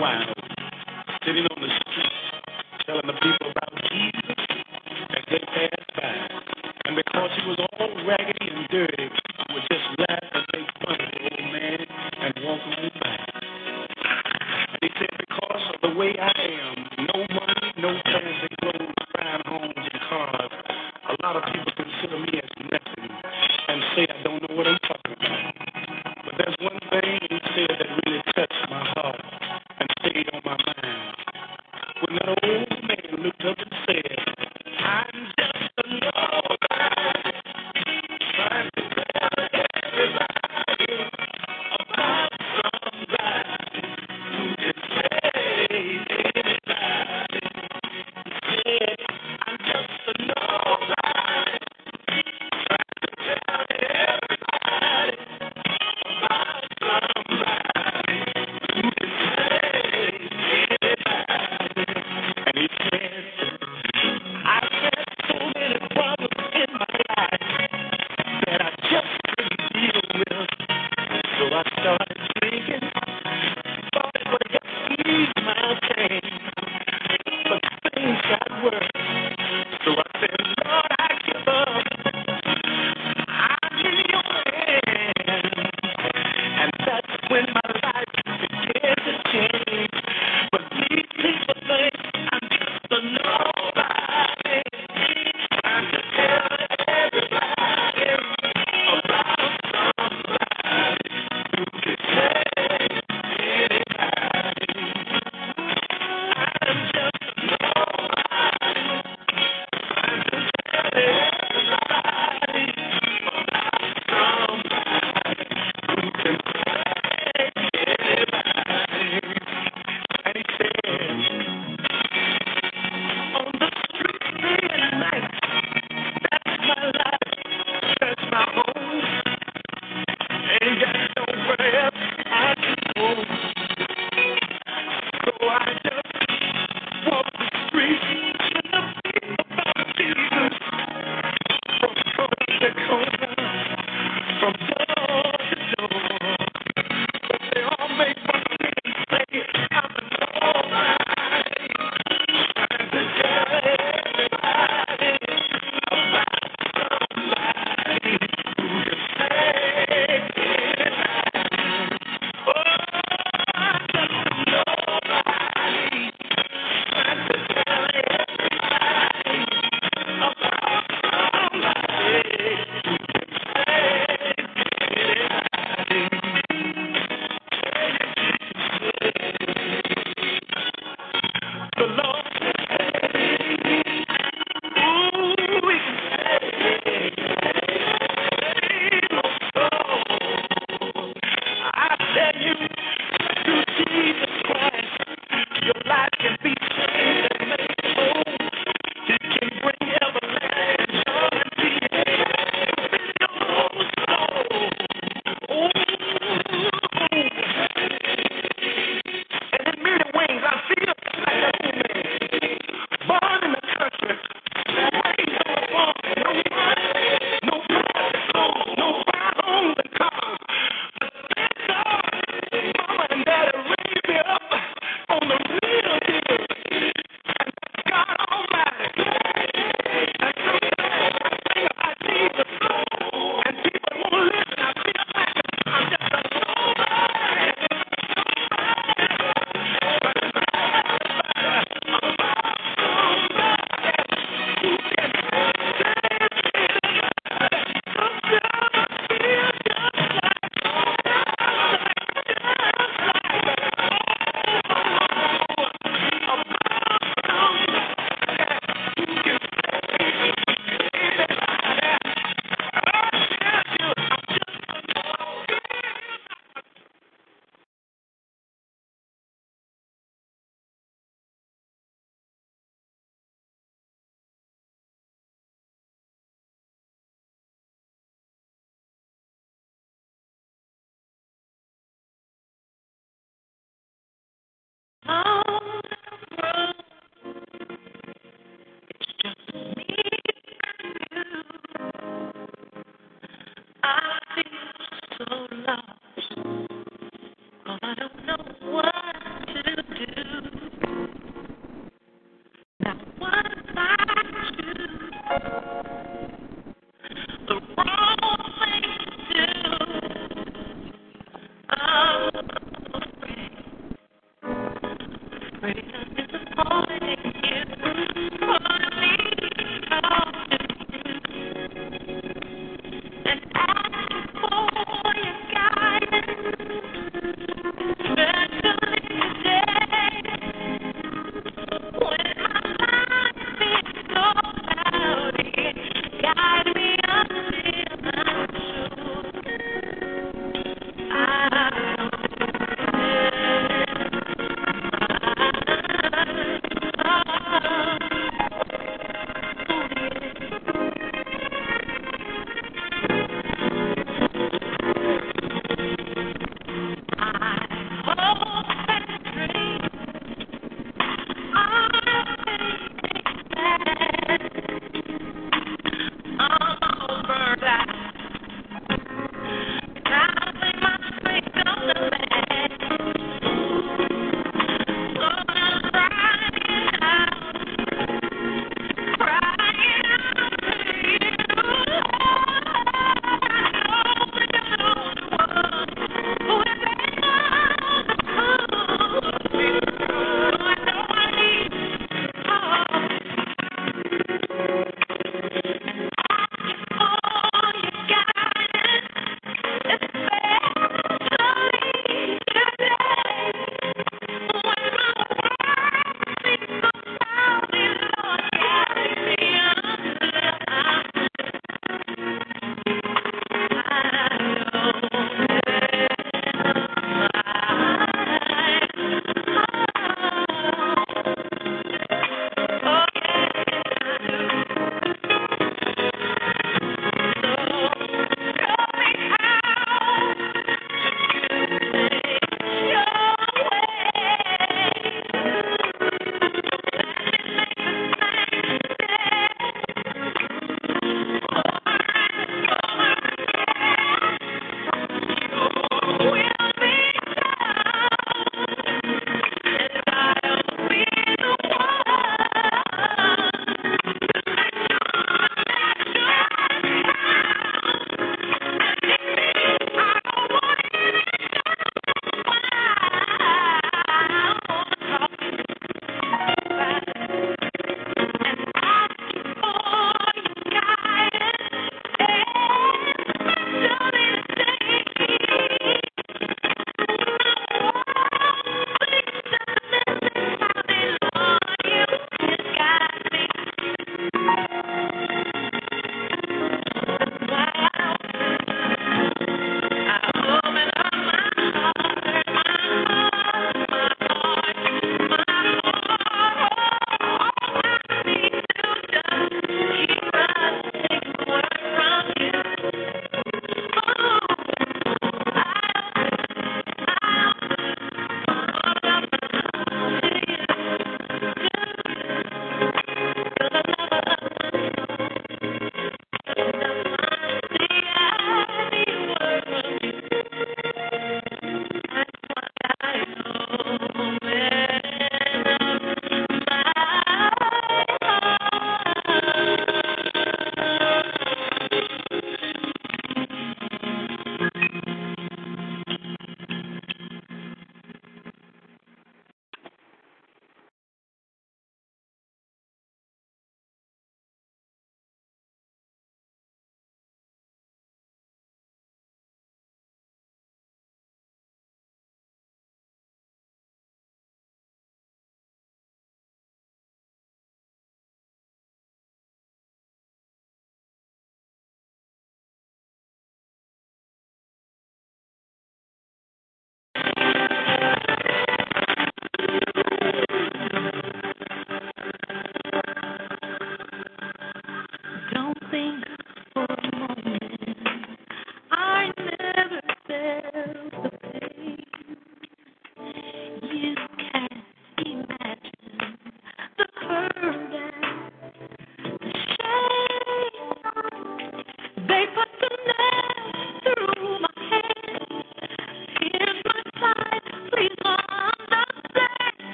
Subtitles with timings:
[0.00, 0.26] wine
[1.24, 1.85] sitting on the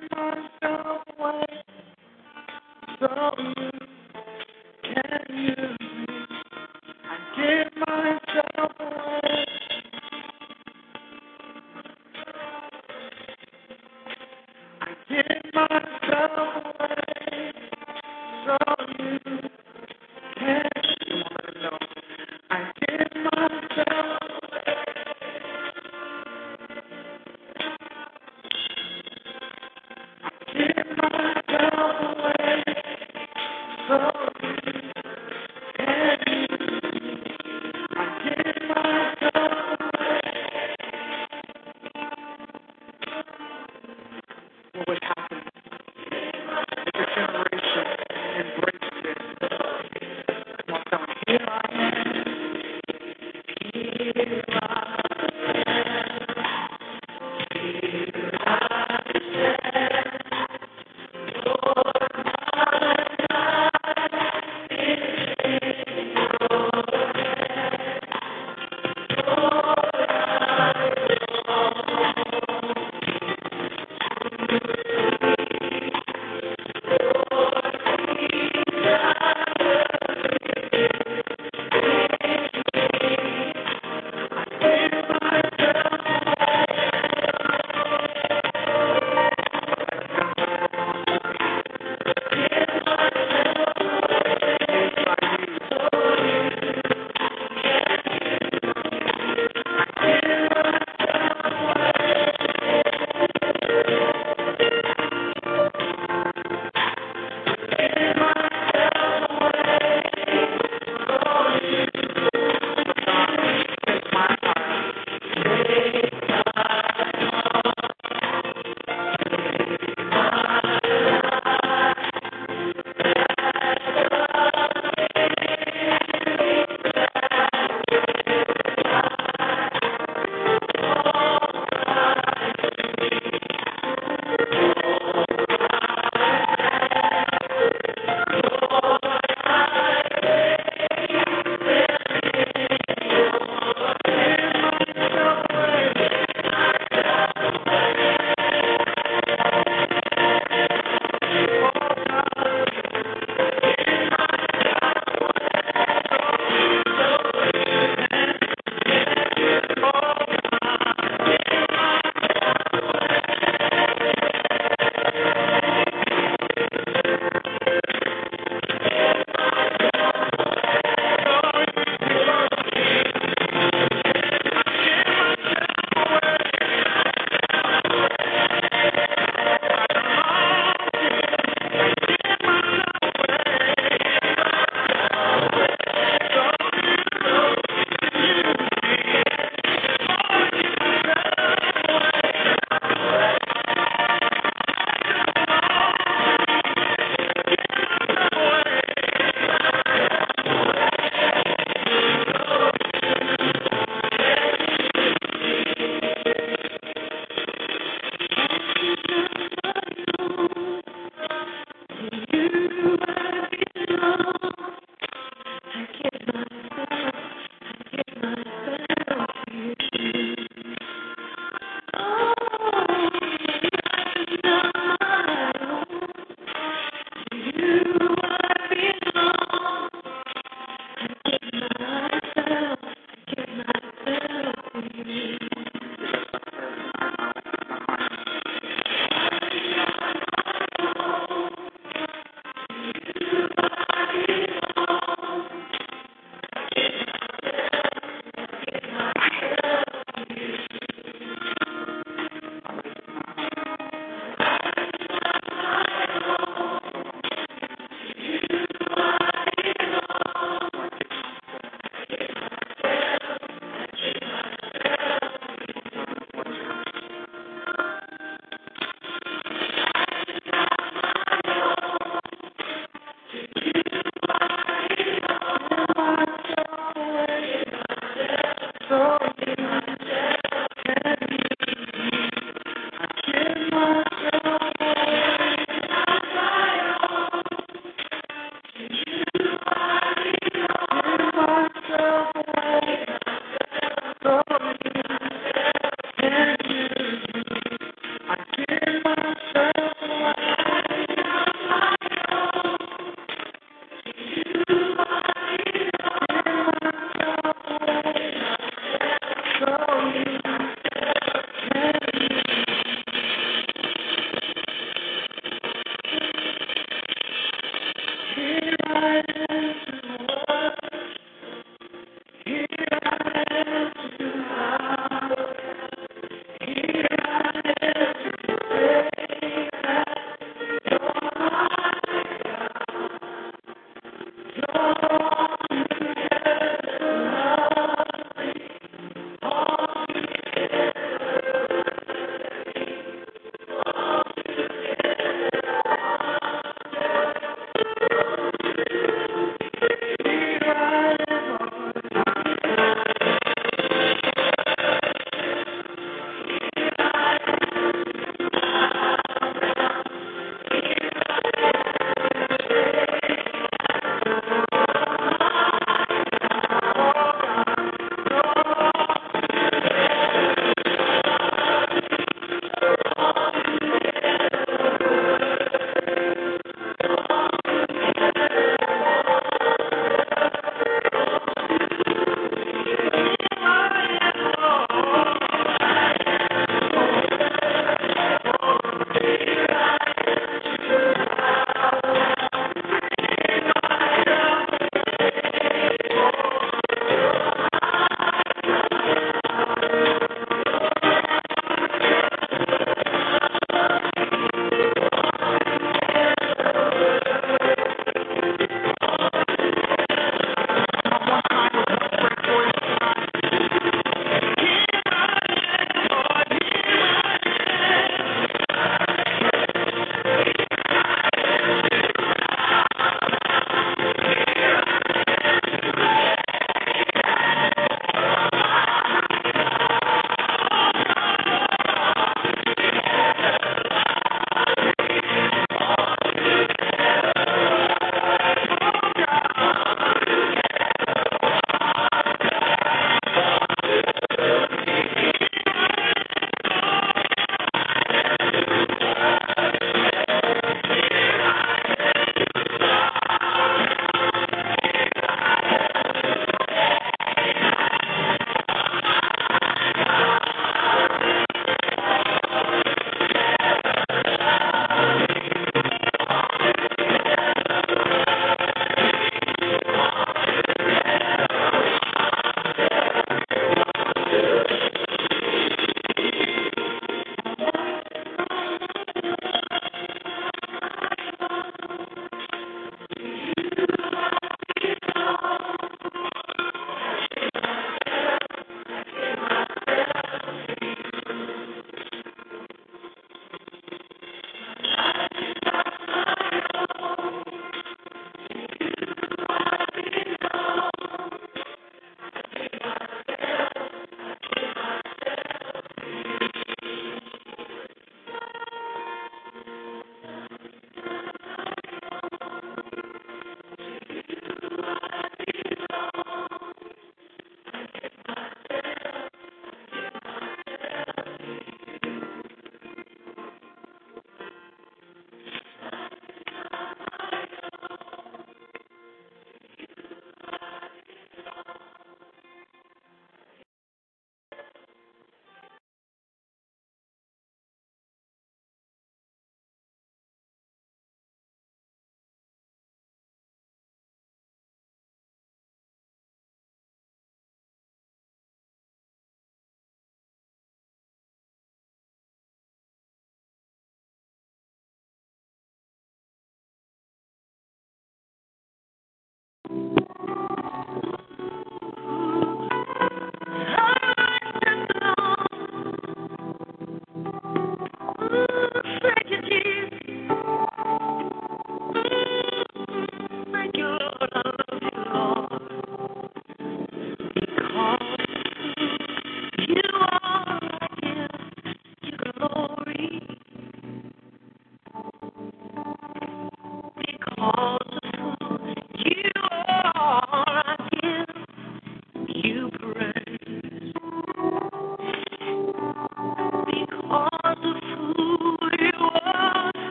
[0.00, 1.46] give myself away
[3.00, 3.83] so you
[54.24, 54.63] Thank you.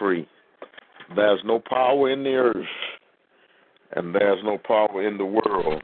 [0.00, 0.26] free.
[1.14, 2.66] There's no power in the earth,
[3.94, 5.82] and there's no power in the world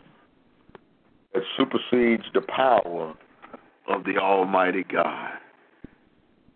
[1.34, 3.14] that supersedes the power
[3.88, 5.34] of the Almighty God.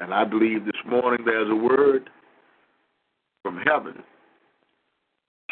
[0.00, 2.10] And I believe this morning there's a word
[3.42, 4.02] from heaven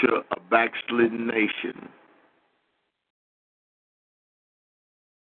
[0.01, 1.89] to a backslidden nation.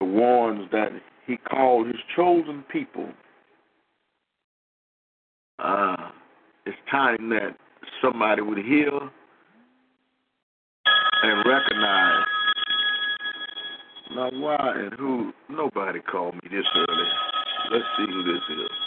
[0.00, 0.90] that warns that
[1.26, 3.08] he called his chosen people
[6.94, 7.56] time that
[8.00, 8.92] somebody would hear
[11.22, 12.24] and recognize
[14.14, 17.08] now why and who nobody called me this early.
[17.72, 18.83] Let's see who this is.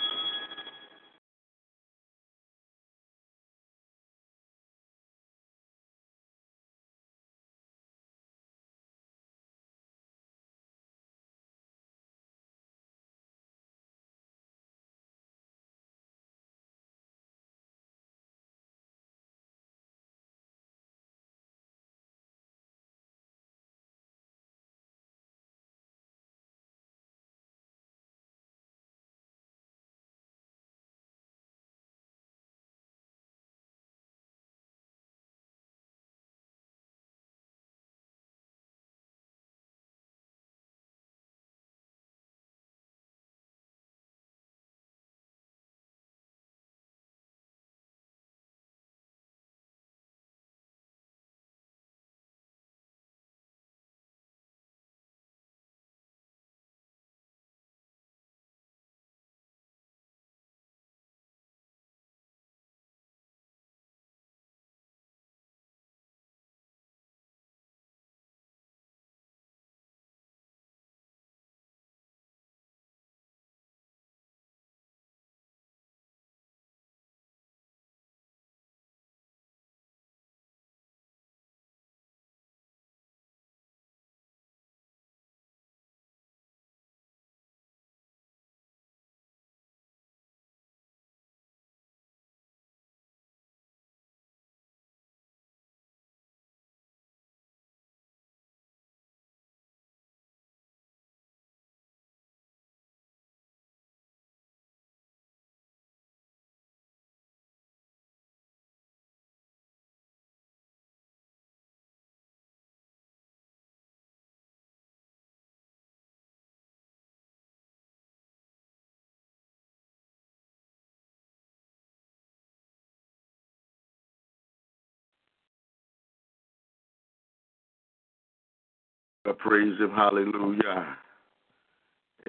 [129.27, 129.91] I praise Him.
[129.91, 130.97] Hallelujah.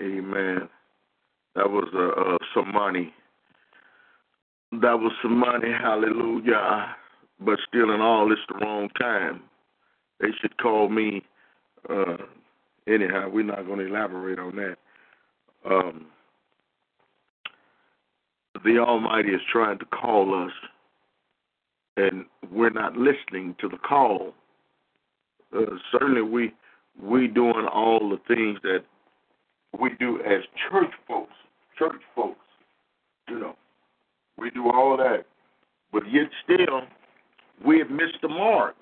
[0.01, 0.69] Amen.
[1.55, 3.13] That was uh, uh, some money.
[4.73, 5.71] That was some money.
[5.71, 6.97] Hallelujah.
[7.41, 9.43] But still, in all, it's the wrong time.
[10.21, 11.23] They should call me.
[11.89, 12.17] Uh,
[12.89, 14.77] anyhow, we're not going to elaborate on that.
[15.69, 16.07] Um,
[18.65, 20.53] the Almighty is trying to call us,
[21.97, 24.35] and we're not listening to the call.
[25.57, 26.53] Uh, certainly, we
[27.03, 28.85] we doing all the things that
[29.79, 31.33] we do as church folks.
[31.79, 32.41] Church folks,
[33.29, 33.55] you know,
[34.37, 35.27] we do all that,
[35.93, 36.83] but yet still,
[37.65, 38.75] we have missed the mark.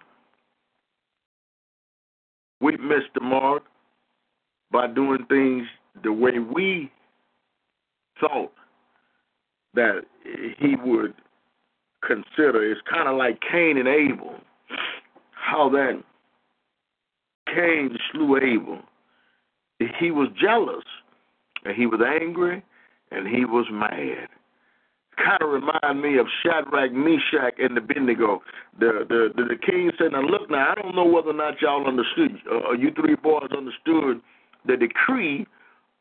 [2.61, 3.64] We've missed the mark
[4.73, 5.67] by doing things
[6.03, 6.91] the way we
[8.19, 8.53] thought
[9.75, 10.05] that
[10.59, 11.14] he would
[12.03, 12.71] consider.
[12.71, 14.37] It's kind of like Cain and Abel.
[15.33, 16.03] How that
[17.57, 18.81] Cain slew Abel.
[19.99, 20.85] He was jealous,
[21.65, 22.63] and he was angry,
[23.11, 24.29] and he was mad.
[25.17, 28.43] Kind of remind me of Shadrach, Meshach, and Abednego.
[28.79, 31.61] The, the the the king said, "Now look, now I don't know whether or not
[31.63, 32.37] y'all understood.
[32.51, 34.21] Uh, you three boys understood
[34.67, 35.47] the decree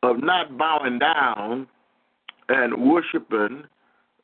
[0.03, 1.67] of not bowing down
[2.49, 3.63] and worshiping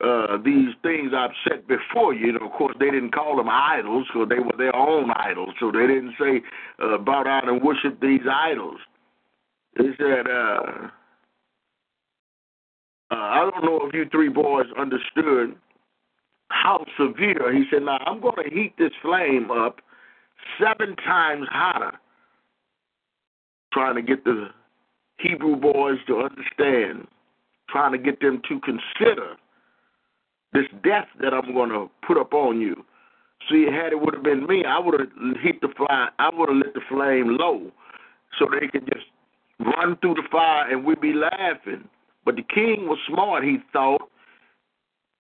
[0.04, 2.34] uh, these things I've set before you.
[2.34, 5.54] know, of course, they didn't call them idols because they were their own idols.
[5.60, 6.42] So they didn't say
[6.82, 8.80] uh, bow down and worship these idols.
[9.78, 10.90] They said, uh,
[13.12, 15.56] uh, I don't know if you three boys understood
[16.50, 17.54] how severe.
[17.54, 19.82] He said, now I'm going to heat this flame up
[20.60, 21.98] seven times hotter,
[23.72, 24.48] trying to get the
[25.20, 27.08] Hebrew boys to understand,
[27.70, 29.36] trying to get them to consider
[30.54, 32.84] this death that I'm going to put up on you.
[33.50, 35.10] See, had it would have been me, I would have
[35.42, 36.10] heat the fire.
[36.20, 37.72] I would have lit the flame low,
[38.38, 39.06] so they could just
[39.60, 41.88] run through the fire and we'd be laughing.
[42.26, 44.10] But the king was smart, he thought.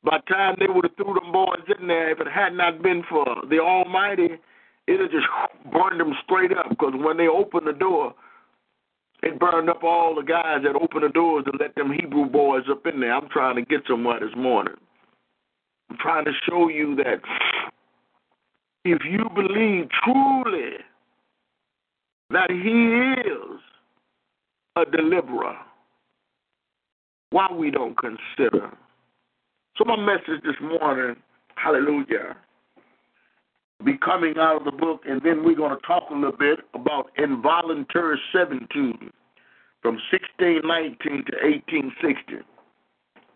[0.04, 2.82] By the time they would have threw them boys in there, if it had not
[2.82, 4.30] been for the Almighty,
[4.88, 5.28] it'd have just
[5.72, 6.70] burned them straight up.
[6.70, 8.14] Because when they opened the door,
[9.24, 12.64] it burned up all the guys that opened the doors to let them Hebrew boys
[12.70, 13.14] up in there.
[13.14, 14.74] I'm trying to get somewhere this morning.
[15.92, 17.20] I'm trying to show you that
[18.86, 20.78] if you believe truly
[22.30, 23.60] that He is
[24.78, 25.58] a deliverer,
[27.32, 28.72] why we don't consider.
[29.76, 31.18] So my message this morning,
[31.56, 32.38] hallelujah,
[33.84, 36.60] be coming out of the book, and then we're going to talk a little bit
[36.74, 39.12] about involuntary servitude
[39.82, 42.46] from 1619 to 1860.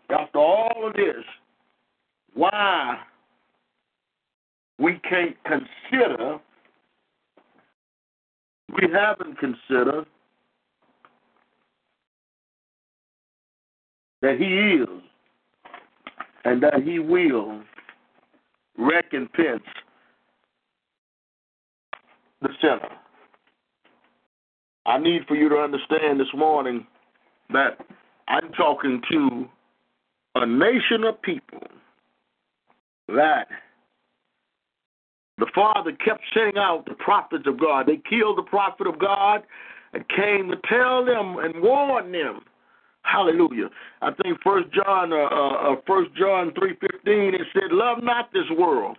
[0.10, 1.26] After all of this,
[2.36, 2.99] why
[4.78, 6.38] we can't consider,
[8.70, 10.06] we haven't considered
[14.22, 15.02] that He is
[16.44, 17.62] and that He will
[18.78, 19.64] recompense
[22.41, 22.90] the sinner.
[24.86, 26.86] I need for you to understand this morning
[27.52, 27.80] that
[28.28, 29.45] I'm talking to
[30.36, 31.60] a nation of people
[33.07, 33.48] that
[35.38, 37.88] the Father kept sending out the prophets of God.
[37.88, 39.44] They killed the prophet of God
[39.94, 42.41] and came to tell them and warn them
[43.06, 43.69] Hallelujah.
[44.02, 48.49] I think First John, uh, uh, First John three fifteen, it said, "Love not this
[48.57, 48.98] world."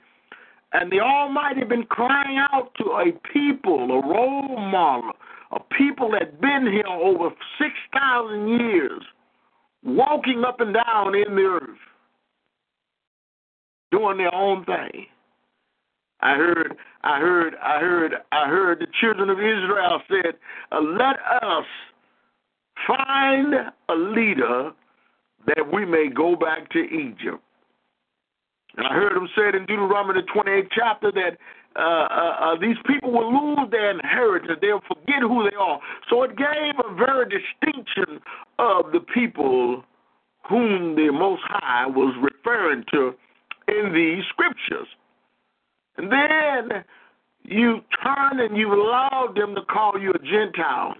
[0.72, 5.12] And the Almighty been crying out to a people, a role model,
[5.52, 9.02] a people that been here over six thousand years,
[9.82, 11.78] walking up and down in the earth,
[13.90, 15.06] doing their own thing.
[16.20, 20.34] I heard, I heard, I heard, I heard the children of Israel said,
[20.72, 21.66] uh, "Let us."
[22.86, 23.54] Find
[23.88, 24.70] a leader
[25.46, 27.42] that we may go back to Egypt.
[28.76, 31.38] And I heard him say it in Deuteronomy the 28th chapter that
[31.76, 34.58] uh, uh, uh, these people will lose their inheritance.
[34.60, 35.80] They'll forget who they are.
[36.10, 38.20] So it gave a very distinction
[38.58, 39.84] of the people
[40.48, 43.14] whom the Most High was referring to
[43.68, 44.88] in these scriptures.
[45.96, 46.84] And then
[47.44, 50.94] you turn and you allow them to call you a Gentile.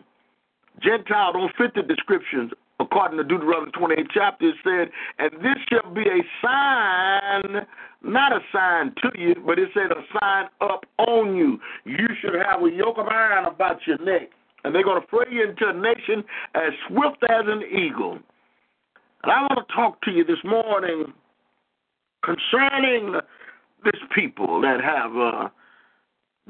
[0.83, 4.49] Gentile don't fit the descriptions according to Deuteronomy 28 chapter.
[4.49, 7.67] It said, and this shall be a sign,
[8.03, 11.59] not a sign to you, but it said a sign up on you.
[11.85, 14.31] You should have a yoke of iron about your neck.
[14.65, 16.25] And they're going to free you into a nation
[16.55, 18.19] as swift as an eagle.
[19.23, 21.13] And I want to talk to you this morning
[22.27, 23.15] concerning
[23.85, 25.49] this people that have uh,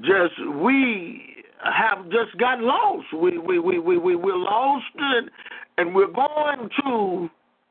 [0.00, 3.06] just, we have just got lost.
[3.12, 5.30] We we we we, we we're lost and
[5.78, 7.28] and we're going to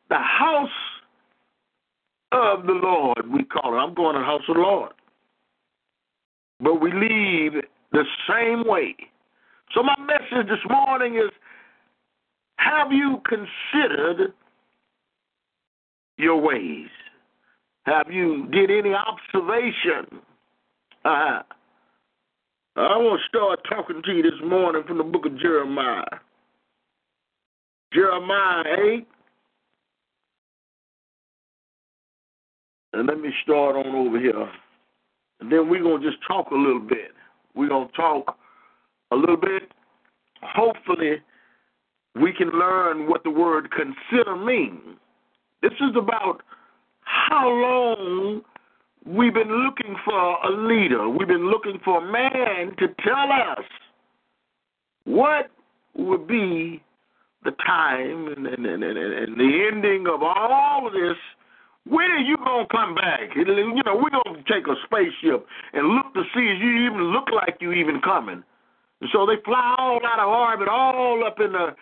[0.10, 0.70] the house
[2.32, 3.32] of the Lord.
[3.32, 3.78] We call it.
[3.78, 4.92] I'm going to the house of the Lord,
[6.60, 7.62] but we leave
[7.92, 8.96] the same way.
[9.74, 11.32] So my message this morning is:
[12.58, 14.34] Have you considered
[16.18, 16.90] your ways?
[17.86, 20.22] Have you did any observation?
[21.04, 21.42] Uh,
[22.78, 26.04] I want to start talking to you this morning from the book of Jeremiah.
[27.94, 28.64] Jeremiah
[28.98, 29.08] 8.
[32.94, 34.50] And let me start on over here.
[35.40, 37.12] And then we're going to just talk a little bit.
[37.54, 38.38] We're going to talk
[39.12, 39.72] a little bit.
[40.42, 41.22] Hopefully,
[42.20, 44.98] we can learn what the word consider means.
[45.62, 46.42] This is about
[47.28, 48.42] how long
[49.06, 51.10] we've been looking for a leader.
[51.10, 53.66] We've been looking for a man to tell us
[55.06, 55.50] what
[55.96, 56.84] would be
[57.44, 61.18] the time and, and, and, and the ending of all of this.
[61.88, 63.36] When are you going to come back?
[63.36, 67.30] You know, we're to take a spaceship and look to see if you even look
[67.32, 68.44] like you even coming.
[69.02, 71.76] And so they fly all out of orbit, all up in the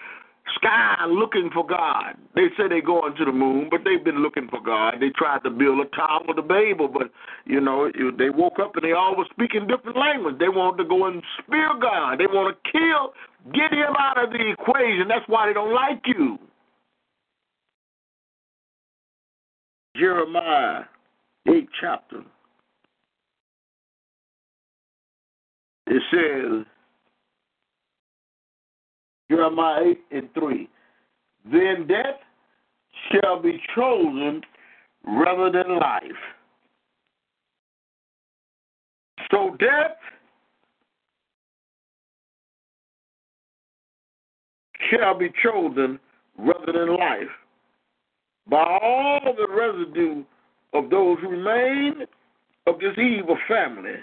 [0.55, 2.15] sky looking for God.
[2.35, 4.95] They say they're going to the moon, but they've been looking for God.
[4.99, 7.11] They tried to build a tower to Babel, but
[7.45, 10.35] you know they woke up and they all were speaking different language.
[10.39, 12.19] They wanted to go and spear God.
[12.19, 13.13] They want to kill,
[13.53, 15.07] get him out of the equation.
[15.07, 16.37] That's why they don't like you.
[19.95, 20.85] Jeremiah
[21.47, 22.23] 8 chapter.
[25.85, 26.65] It says,
[29.33, 30.69] Jeremiah 8 and 3.
[31.51, 32.19] Then death
[33.11, 34.41] shall be chosen
[35.03, 36.01] rather than life.
[39.31, 39.97] So death
[44.91, 45.99] shall be chosen
[46.37, 47.23] rather than life
[48.47, 50.23] by all the residue
[50.73, 52.05] of those who remain
[52.67, 53.95] of this evil family,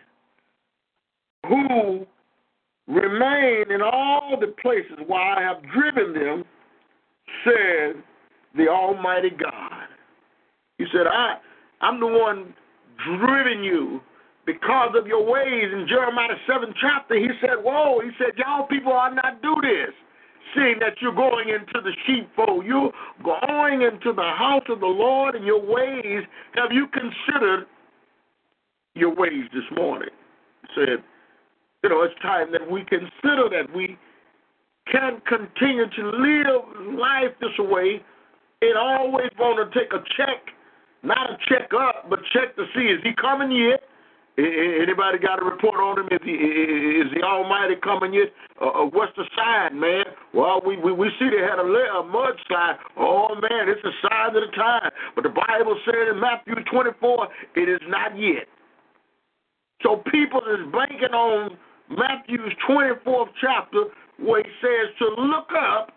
[1.47, 2.07] who
[2.91, 6.45] remain in all the places where I have driven them,
[7.45, 8.03] said
[8.57, 9.87] the Almighty God.
[10.79, 11.37] He said, I,
[11.81, 12.55] I'm the one
[13.19, 14.01] driven you
[14.45, 15.71] because of your ways.
[15.73, 19.95] In Jeremiah 7 chapter, he said, Whoa, he said, Y'all people are not do this.
[20.55, 22.91] Seeing that you're going into the sheepfold, you're
[23.23, 26.25] going into the house of the Lord and your ways.
[26.55, 27.67] Have you considered
[28.95, 30.09] your ways this morning?
[30.62, 31.05] He said,
[31.82, 33.97] you know, it's time that we consider that we
[34.90, 38.02] can't continue to live life this way
[38.62, 40.52] and always want to take a check,
[41.02, 43.81] not a check up, but check to see is he coming yet?
[44.39, 46.09] Anybody got a report on him?
[46.11, 48.32] Is, he, is the Almighty coming yet?
[48.61, 50.05] Uh, what's the sign, man?
[50.32, 52.78] Well, we, we, we see they had a, a mudslide.
[52.97, 54.90] Oh, man, it's a sign of the time.
[55.15, 58.47] But the Bible said in Matthew 24, it is not yet.
[59.82, 61.59] So people is banking on
[61.91, 63.85] Matthew's 24th chapter,
[64.19, 65.93] where he says to look up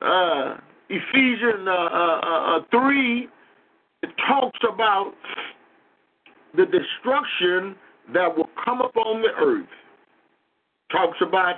[0.00, 0.56] uh,
[0.88, 3.28] Ephesians uh, uh, uh, uh 3,
[4.02, 5.12] it talks about
[6.56, 7.76] the destruction
[8.14, 9.66] that will come upon the earth.
[10.90, 11.56] Talks about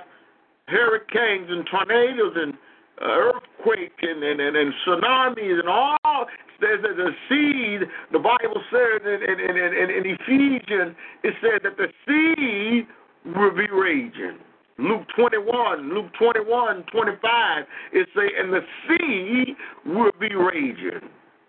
[0.67, 2.53] hurricanes and tornadoes and
[3.01, 6.25] uh, earthquake and, and, and, and, tsunamis and all.
[6.59, 11.77] There's a, seed, the Bible says in, in, in, in, in Ephesians, it said that
[11.77, 12.87] the seed
[13.25, 14.39] will be raging.
[14.77, 21.07] Luke 21, Luke 21, 25, it say, and the sea will be raging.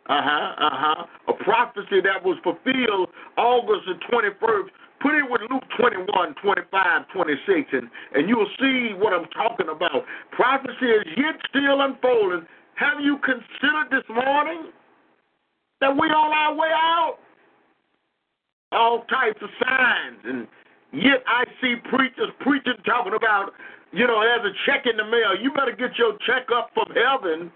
[0.08, 1.06] Uh-huh, uh-huh.
[1.28, 3.08] A prophecy that was fulfilled
[3.38, 4.68] August the 21st.
[5.00, 10.04] Put it with Luke 21, 25, 26, and, and you'll see what I'm talking about.
[10.30, 12.46] Prophecy is yet still unfolding.
[12.74, 14.70] Have you considered this morning
[15.80, 17.18] that we're on our way out?
[18.72, 20.46] All types of signs and
[20.92, 23.52] Yet I see preachers preaching, talking about,
[23.92, 25.34] you know, there's a check in the mail.
[25.40, 27.50] You better get your check up from heaven.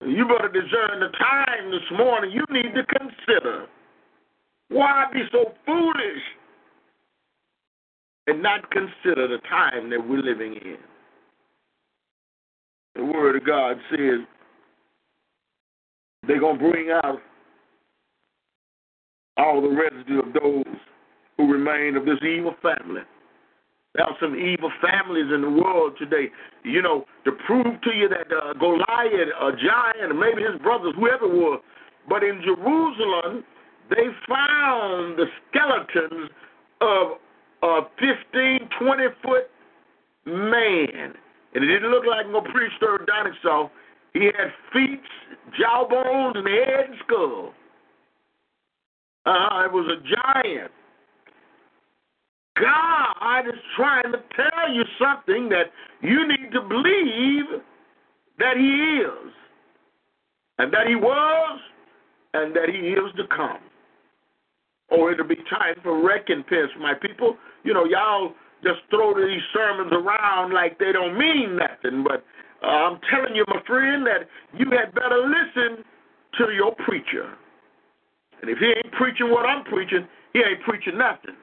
[0.00, 2.32] You better discern the time this morning.
[2.32, 3.66] You need to consider
[4.68, 6.22] why be so foolish
[8.26, 10.78] and not consider the time that we're living in.
[12.94, 14.20] The Word of God says
[16.26, 17.18] they're going to bring out
[19.36, 20.76] all the residue of those
[21.42, 23.02] who remain of this evil family.
[23.94, 26.30] There are some evil families in the world today.
[26.64, 31.26] You know, to prove to you that uh, Goliath, a giant, maybe his brothers, whoever
[31.26, 31.60] it was,
[32.08, 33.44] but in Jerusalem,
[33.90, 36.30] they found the skeletons
[36.80, 37.18] of
[37.62, 39.50] a, a 15, 20 foot
[40.24, 41.12] man.
[41.54, 43.70] And it didn't look like no dinosaur.
[44.14, 45.02] He had feet,
[45.58, 47.52] jawbones, and head and skull.
[49.26, 50.72] Uh, it was a giant.
[52.58, 55.72] God is trying to tell you something that
[56.02, 57.62] you need to believe
[58.38, 59.32] that He is,
[60.58, 61.60] and that He was,
[62.34, 63.60] and that He is to come.
[64.90, 67.36] Or it'll be time for recompense, my people.
[67.64, 72.24] You know, y'all just throw these sermons around like they don't mean nothing, but
[72.62, 75.84] uh, I'm telling you, my friend, that you had better listen
[76.38, 77.32] to your preacher.
[78.42, 81.36] And if he ain't preaching what I'm preaching, he ain't preaching nothing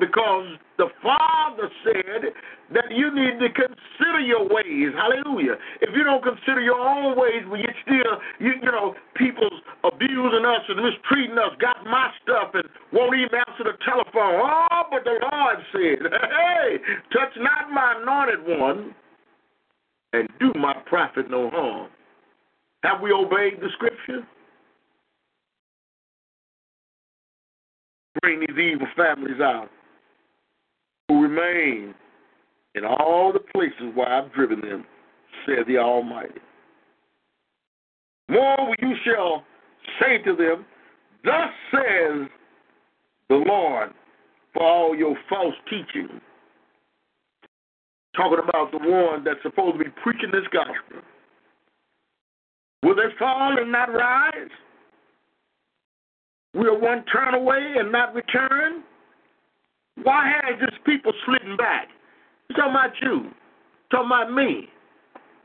[0.00, 2.32] because the Father said
[2.72, 4.96] that you need to consider your ways.
[4.96, 5.54] Hallelujah.
[5.82, 10.44] If you don't consider your own ways, when you still, you, you know, people's abusing
[10.48, 14.40] us and mistreating us, got my stuff and won't even answer the telephone.
[14.40, 16.78] Oh, but the Lord said, hey,
[17.12, 18.94] touch not my anointed one
[20.14, 21.90] and do my prophet no harm.
[22.82, 24.26] Have we obeyed the scripture?
[28.22, 29.68] Bring these evil families out
[31.10, 31.92] who remain
[32.76, 34.84] in all the places where I've driven them,
[35.44, 36.40] said the Almighty.
[38.28, 39.42] Moreover, you shall
[40.00, 40.64] say to them,
[41.24, 42.28] Thus says
[43.28, 43.90] the Lord,
[44.54, 46.20] for all your false teaching.
[48.16, 51.02] Talking about the one that's supposed to be preaching this gospel.
[52.84, 54.50] Will they fall and not rise?
[56.54, 58.84] Will one turn away and not return?
[60.02, 61.88] Why has this people slidden back?
[62.48, 63.30] I'm talking about you.
[63.90, 64.68] talking about me.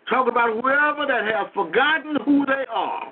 [0.09, 3.11] Talk about whoever that have forgotten who they are.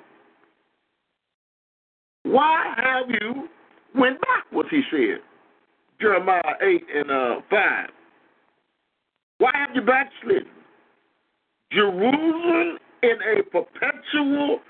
[2.22, 3.48] Why have you
[3.94, 5.20] went backwards, he said.
[6.00, 7.88] Jeremiah 8 and uh, 5.
[9.38, 10.48] Why have you backslidden?
[11.72, 14.60] Jerusalem in a perpetual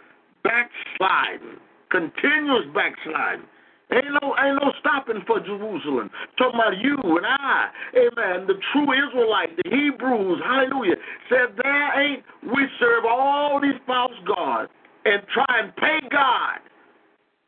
[0.42, 1.58] backsliding,
[1.90, 3.46] continuous backsliding.
[3.92, 6.10] Ain't no, ain't no stopping for Jerusalem.
[6.38, 8.46] Talking about you and I, amen.
[8.46, 10.96] The true Israelite, the Hebrews, hallelujah,
[11.28, 14.70] said there ain't we serve all these false gods
[15.04, 16.64] and try and pay God.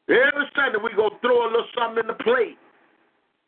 [0.08, 2.58] Every Sunday we go throw a little something in the plate.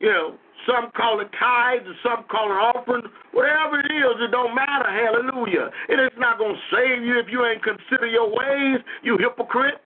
[0.01, 0.35] You know,
[0.67, 3.07] some call it tithes and some call it offerings.
[3.33, 4.89] Whatever it is, it don't matter.
[4.91, 5.71] Hallelujah.
[5.89, 9.83] It is not going to save you if you ain't consider your ways, you hypocrite.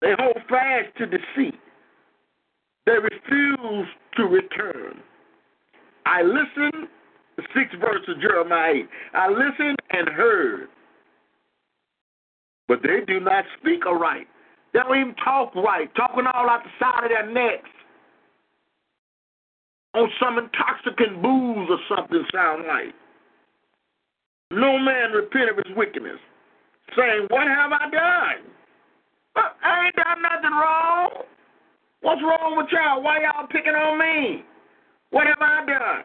[0.00, 1.58] They hold fast to deceit.
[2.86, 5.00] They refuse to return.
[6.06, 6.88] I listened,
[7.36, 8.88] the sixth verse of Jeremiah 8.
[9.14, 10.68] I listened and heard,
[12.66, 14.26] but they do not speak aright.
[14.72, 17.68] They don't even talk right, talking all out the side of their necks.
[19.94, 22.94] On some intoxicant booze or something sound like.
[24.50, 26.18] No man repent of his wickedness,
[26.96, 28.52] saying, What have I done?
[29.62, 31.10] I ain't done nothing wrong.
[32.00, 33.02] What's wrong with y'all?
[33.02, 34.44] Why y'all picking on me?
[35.10, 36.04] What have I done?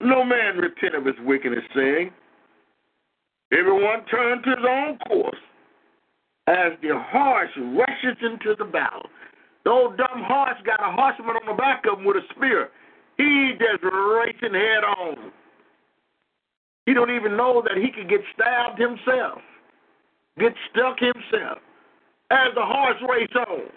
[0.00, 2.10] No man repent of his wickedness, saying,
[3.52, 5.42] Everyone turn to his own course
[6.46, 9.10] as the horse rushes into the battle.
[9.64, 12.70] The old dumb horse got a horseman on the back of him with a spear.
[13.18, 15.32] He just racing head on.
[16.86, 19.42] He don't even know that he could get stabbed himself,
[20.38, 21.58] get stuck himself
[22.30, 23.70] as the horse race on.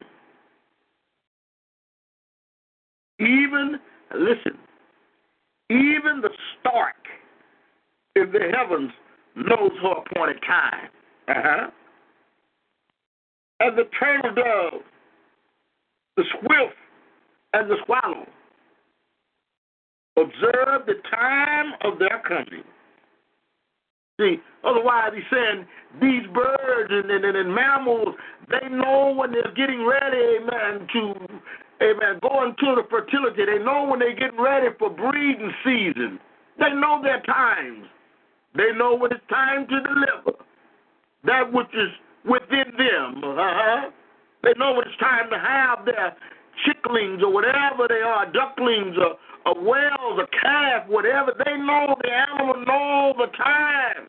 [3.19, 3.79] Even,
[4.13, 4.57] listen,
[5.69, 6.95] even the stork
[8.15, 8.91] in the heavens
[9.35, 10.89] knows her appointed time.
[11.27, 11.69] Uh-huh.
[13.59, 14.81] And the turtle dove,
[16.17, 16.75] the swift,
[17.53, 18.27] and the swallow
[20.17, 22.63] observe the time of their coming.
[24.19, 25.65] See, otherwise he's saying
[25.99, 28.13] these birds and, and, and mammals,
[28.49, 31.13] they know when they're getting ready, amen, to
[31.81, 33.45] amen, go into the fertility.
[33.45, 36.19] They know when they're getting ready for breeding season.
[36.59, 37.85] They know their times.
[38.55, 40.37] They know when it's time to deliver
[41.25, 41.89] that which is
[42.23, 43.23] within them.
[43.23, 43.89] Uh-huh.
[44.43, 46.15] They know when it's time to have their
[46.67, 51.33] chicklings or whatever they are, ducklings or, or whale, a calf, whatever.
[51.45, 54.07] They know the animal know the time.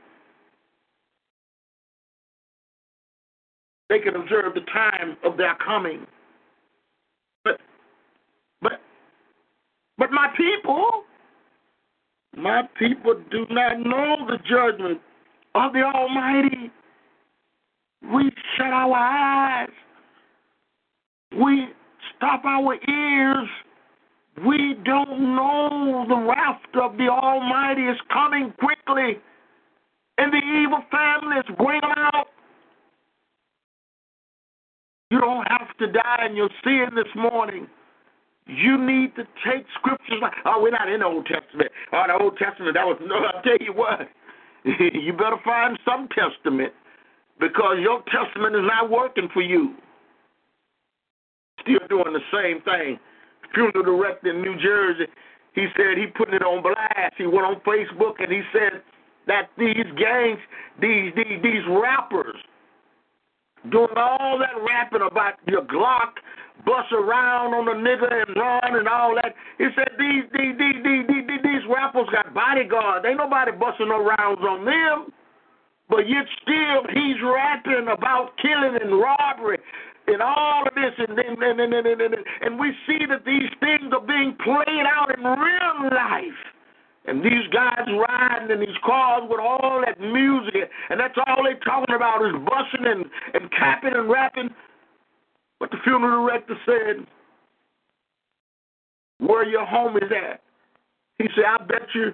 [3.89, 6.07] They can observe the time of their coming.
[7.45, 7.61] But
[8.63, 8.81] but
[9.99, 11.05] but my people
[12.37, 15.01] my people do not know the judgment
[15.55, 16.71] of the Almighty.
[18.03, 19.69] We shut our eyes
[21.41, 21.69] we
[22.17, 23.49] stop our ears,
[24.43, 29.19] we don't know the wrath of the Almighty is coming quickly,
[30.19, 32.29] and the evil families bring them out.
[35.11, 37.69] You don't have to die in your sin this morning.
[38.47, 41.71] You need to take scriptures like, oh, we're not in the Old Testament.
[41.93, 44.09] Oh, the Old Testament, that was, no, I'll tell you what.
[44.65, 46.73] you better find some testament
[47.39, 49.75] because your testament is not working for you.
[51.61, 52.99] Still doing the same thing.
[53.55, 55.07] Funeral director in New Jersey,
[55.55, 57.15] he said he putting it on blast.
[57.17, 58.83] He went on Facebook and he said
[59.27, 60.41] that these gangs,
[60.81, 62.37] these these these rappers,
[63.71, 66.19] doing all that rapping about your Glock,
[66.67, 69.35] bust around on a nigga and run and all that.
[69.59, 73.07] He said these these these these these, these rappers got bodyguards.
[73.07, 75.15] Ain't nobody busting no rounds on them.
[75.89, 79.59] But yet still he's rapping about killing and robbery
[80.07, 83.93] and all of this, and and, and, and, and, and we see that these things
[83.93, 86.41] are being played out in real life.
[87.07, 91.61] And these guys riding in these cars with all that music, and that's all they're
[91.61, 93.05] talking about is busting and,
[93.35, 94.49] and capping and rapping.
[95.61, 97.07] But the funeral director said,
[99.19, 100.41] Where your homies at?
[101.19, 102.13] He said, I bet you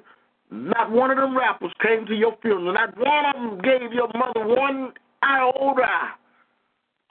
[0.51, 2.75] not one of them rappers came to your funeral.
[2.75, 4.93] Not one of them gave your mother one
[5.23, 6.15] iota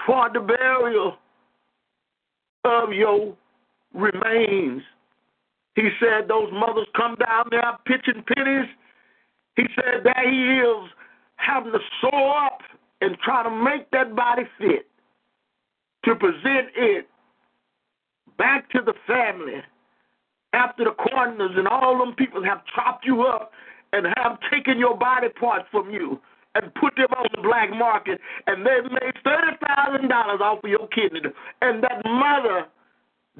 [0.05, 1.17] toward the burial
[2.65, 3.35] of your
[3.93, 4.81] remains.
[5.75, 8.69] He said those mothers come down there pitching pennies.
[9.55, 10.89] He said there he is
[11.35, 12.59] having to sew up
[13.01, 14.87] and try to make that body fit
[16.05, 17.07] to present it
[18.37, 19.61] back to the family
[20.53, 23.51] after the coroners and all them people have chopped you up
[23.93, 26.19] and have taken your body parts from you
[26.55, 30.69] and put them on the black market and they've made thirty thousand dollars off of
[30.69, 31.21] your kidney
[31.61, 32.67] and that mother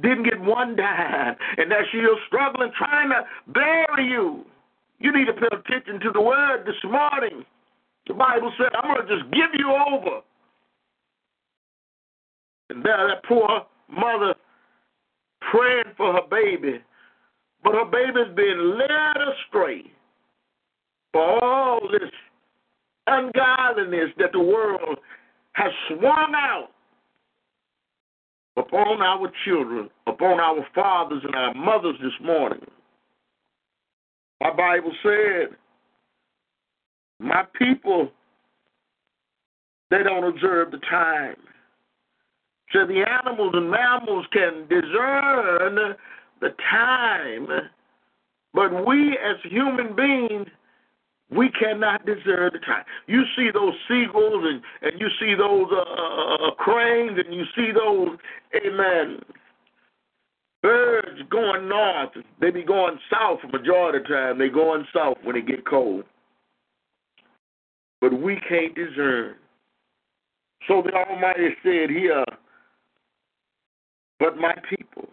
[0.02, 4.46] didn't get one dime and that she is struggling trying to bury you.
[5.00, 7.46] You need to pay attention to the word this morning.
[8.08, 10.22] The Bible said, I'm gonna just give you over.
[12.70, 14.36] And there that poor mother
[15.52, 16.80] praying for her baby
[17.64, 19.84] but her baby's been led astray
[21.12, 22.10] for all this
[23.10, 25.00] ungodliness that the world
[25.54, 26.70] has swung out
[28.58, 32.66] upon our children, upon our fathers and our mothers this morning.
[34.42, 35.58] My Bible said,
[37.20, 38.10] My people,
[39.90, 41.36] they don't observe the time.
[42.72, 45.96] So the animals and mammals can discern
[46.40, 47.48] the time,
[48.54, 50.48] but we as human beings,
[51.32, 52.84] we cannot discern the time.
[53.08, 57.44] You see those seagulls and, and you see those uh, uh, uh, cranes and you
[57.56, 58.18] see those,
[58.56, 59.20] amen,
[60.64, 62.10] birds going north.
[62.42, 64.40] They be going south for majority of the time.
[64.40, 66.04] They going south when it get cold.
[68.02, 69.36] But we can't discern.
[70.68, 72.26] So the Almighty said here,
[74.20, 75.08] but my people,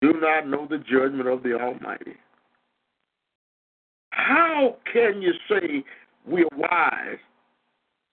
[0.00, 2.14] do not know the judgment of the Almighty.
[4.54, 5.82] How can you say
[6.24, 7.18] we are wise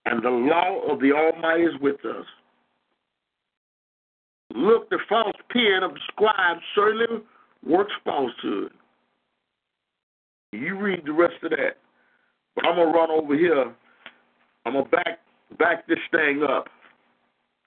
[0.05, 2.25] and the law of the Almighty is with us?
[4.55, 7.21] Look, the false pen of the scribe certainly
[7.63, 8.71] works falsehood.
[10.51, 11.77] You read the rest of that.
[12.55, 13.71] But I'm gonna run over here.
[14.65, 15.19] I'm gonna back
[15.59, 16.69] back this thing up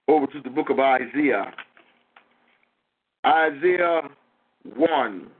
[0.08, 1.54] over to the book of Isaiah.
[3.24, 4.00] Isaiah
[4.74, 5.30] 1.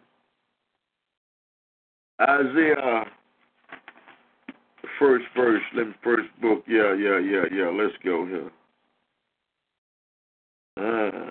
[2.21, 3.05] Isaiah,
[4.99, 6.65] first verse, let me, first book.
[6.67, 7.71] Yeah, yeah, yeah, yeah.
[7.71, 8.51] Let's go here.
[10.77, 11.31] Uh,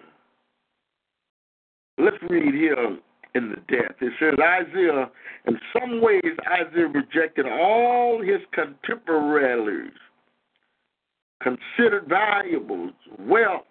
[1.97, 2.97] let's read here
[3.35, 3.95] in the death.
[3.99, 5.09] It says Isaiah,
[5.47, 9.91] in some ways, Isaiah rejected all his contemporaries,
[11.41, 13.63] considered valuables, wealth,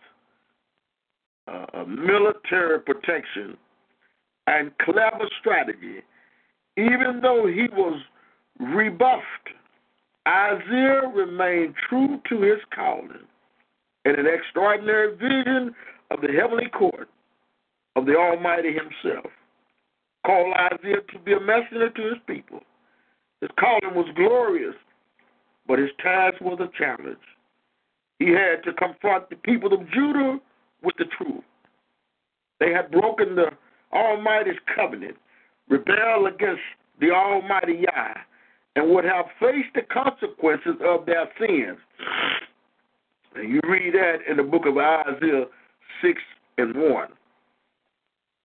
[1.48, 3.56] uh, military protection,
[4.46, 6.02] and clever strategy.
[6.76, 8.00] Even though he was
[8.58, 9.48] rebuffed,
[10.26, 13.26] Isaiah remained true to his calling
[14.04, 15.74] and an extraordinary vision
[16.10, 17.08] of the heavenly court
[17.96, 19.30] of the Almighty Himself.
[20.24, 22.60] Called Isaiah to be a messenger to his people.
[23.40, 24.76] His calling was glorious,
[25.66, 27.18] but his task was a challenge.
[28.20, 30.38] He had to confront the people of Judah
[30.84, 31.42] with the truth.
[32.60, 33.50] They had broken the
[33.92, 35.16] Almighty's covenant,
[35.68, 36.62] rebelled against
[37.00, 38.14] the Almighty Yah,
[38.76, 41.78] and would have faced the consequences of their sins.
[43.34, 45.44] And you read that in the book of Isaiah
[46.02, 46.20] 6
[46.58, 47.08] and 1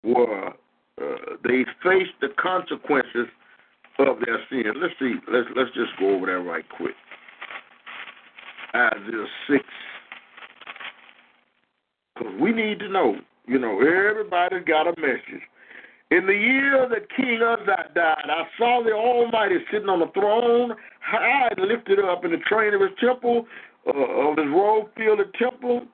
[0.01, 0.53] where uh,
[1.43, 3.27] they faced the consequences
[3.99, 4.73] of their sin.
[4.81, 5.15] Let's see.
[5.31, 6.95] Let's let's just go over that right quick.
[8.73, 9.65] Isaiah six,
[12.15, 13.15] because we need to know.
[13.47, 15.41] You know, everybody's got a message.
[16.11, 20.75] In the year that King Uzziah died, I saw the Almighty sitting on the throne,
[21.01, 23.45] high and lifted up in the train of his temple,
[23.85, 25.85] uh, of his robe filled the temple.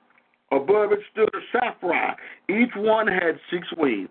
[0.52, 2.16] Above it stood a sapphire.
[2.48, 4.08] Each one had six wings.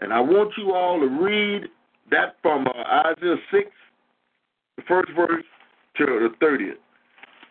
[0.00, 1.68] And I want you all to read
[2.10, 3.70] that from uh, Isaiah 6,
[4.76, 5.44] the first verse
[5.96, 6.72] to the 30th,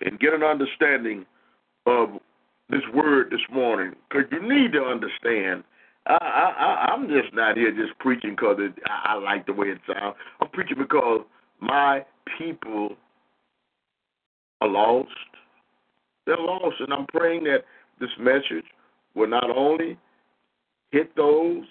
[0.02, 1.26] and get an understanding
[1.86, 2.10] of
[2.70, 3.94] this word this morning.
[4.08, 5.64] Because you need to understand.
[6.06, 9.80] I, I, I'm just not here just preaching because I, I like the way it
[9.88, 10.16] sounds.
[10.42, 11.22] I'm preaching because
[11.62, 12.06] my
[12.38, 12.96] people
[14.62, 15.10] are lost.
[16.26, 16.76] They're lost.
[16.80, 17.64] And I'm praying that
[18.00, 18.66] this message
[19.16, 19.98] will not only
[20.92, 21.64] hit those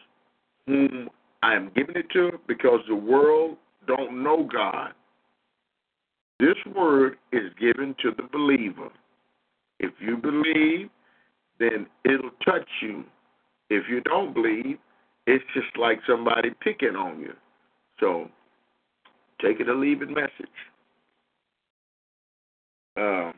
[0.67, 1.09] whom
[1.43, 3.57] I am giving it to because the world
[3.87, 4.93] don't know God.
[6.39, 8.89] This word is given to the believer.
[9.79, 10.89] If you believe,
[11.59, 13.05] then it'll touch you.
[13.73, 14.77] If you don't believe,
[15.27, 17.33] it's just like somebody picking on you.
[17.99, 18.29] So
[19.41, 20.31] take it or leave it message.
[22.99, 23.33] Um,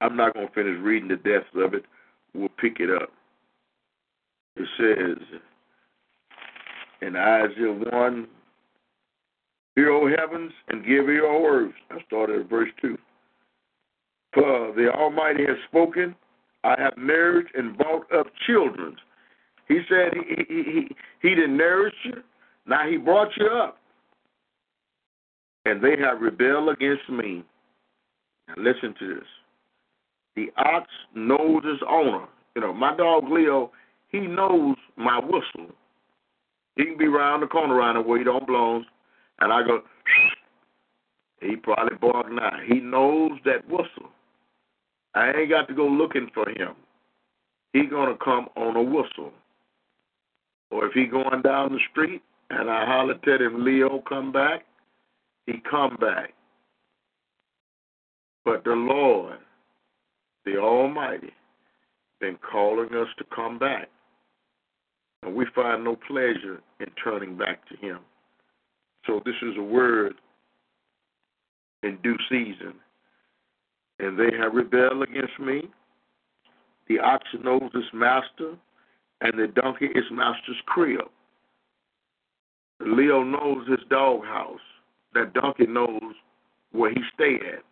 [0.00, 1.84] I'm not going to finish reading the depths of it.
[2.34, 3.10] We'll pick it up.
[4.56, 5.40] It says
[7.00, 8.26] in Isaiah 1,
[9.76, 11.74] Hear, O heavens, and give ear, O earth.
[11.90, 12.98] I started at verse 2.
[14.34, 16.16] For the Almighty has spoken,
[16.66, 18.96] I have nourished and brought up children.
[19.68, 22.22] He said he, he, he, he didn't nourish you,
[22.66, 23.78] now he brought you up.
[25.64, 27.44] And they have rebelled against me.
[28.48, 29.24] Now listen to this.
[30.34, 32.26] The ox knows his owner.
[32.56, 33.70] You know, my dog Leo,
[34.08, 35.72] he knows my whistle.
[36.74, 38.84] He can be around the corner around way he don't belong.
[39.40, 39.82] And I go,
[41.40, 42.58] he probably bark now.
[42.66, 44.10] He knows that whistle.
[45.16, 46.74] I ain't got to go looking for him.
[47.72, 49.32] He gonna come on a whistle.
[50.70, 54.64] Or if he going down the street and I holler at him, Leo, come back,
[55.46, 56.34] he come back.
[58.44, 59.38] But the Lord,
[60.44, 61.32] the Almighty,
[62.20, 63.88] been calling us to come back.
[65.22, 68.00] And we find no pleasure in turning back to him.
[69.06, 70.14] So this is a word
[71.82, 72.74] in due season.
[73.98, 75.68] And they have rebelled against me.
[76.88, 78.54] The oxen knows his master,
[79.20, 81.00] and the donkey is master's crib.
[82.80, 84.60] Leo knows his doghouse.
[85.14, 86.14] That donkey knows
[86.72, 87.62] where he stay at.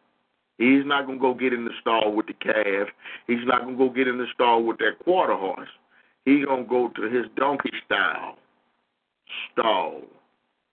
[0.59, 2.88] He's not gonna go get in the stall with the calf.
[3.26, 5.68] He's not gonna go get in the stall with that quarter horse.
[6.24, 8.38] He's gonna go to his donkey style
[9.52, 10.02] stall.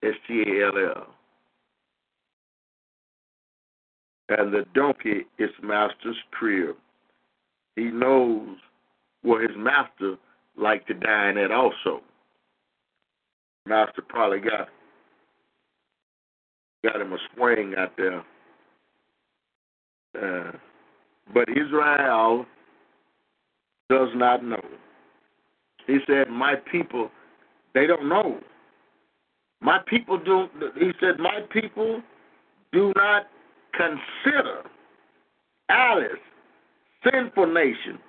[0.04, 1.08] S T A L L.
[4.38, 6.76] And the donkey is master's crib.
[7.76, 8.58] He knows
[9.24, 10.16] where his master
[10.58, 12.02] like to dine at also.
[13.66, 14.70] Master probably got
[16.84, 18.24] got him a swing out there.
[20.18, 20.52] Uh,
[21.34, 22.46] but Israel
[23.90, 24.64] does not know.
[25.88, 27.12] He said, My people,
[27.74, 28.40] they don't know.
[29.62, 32.02] My people don't." he said, My people
[32.72, 33.28] do not
[33.74, 34.64] consider
[35.70, 36.12] Alice,
[37.04, 38.00] sinful nation,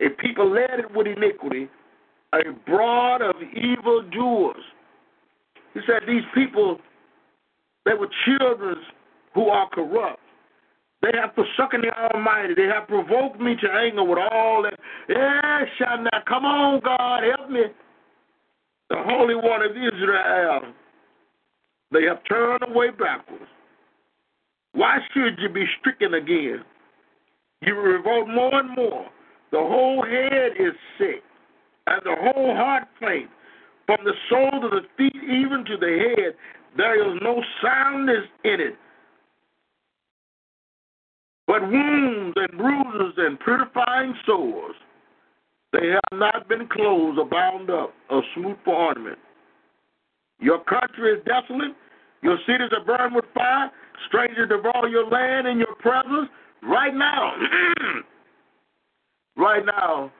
[0.00, 1.68] a people led with iniquity,
[2.32, 4.62] a brood of evil doers.
[5.74, 6.78] He said, These people,
[7.84, 8.76] they were children
[9.34, 10.20] who are corrupt.
[11.02, 12.54] They have forsaken the Almighty.
[12.54, 14.78] They have provoked me to anger with all that.
[15.08, 16.26] Yeah, shall not.
[16.26, 17.62] Come on, God, help me.
[18.88, 20.72] The Holy One of Israel.
[21.90, 23.44] They have turned away backwards.
[24.72, 26.64] Why should you be stricken again?
[27.60, 29.06] You revolt more and more.
[29.50, 31.22] The whole head is sick,
[31.86, 33.28] and the whole heart faint.
[33.86, 36.34] From the sole to the feet, even to the head,
[36.76, 38.76] there is no soundness in it,
[41.46, 44.74] but wounds and bruises and purifying sores.
[45.72, 49.18] They have not been closed or bound up or smooth for ornament.
[50.40, 51.74] Your country is desolate.
[52.22, 53.70] Your cities are burned with fire.
[54.08, 56.28] Strangers devour your land in your presence.
[56.62, 57.32] Right now,
[59.36, 60.12] right now,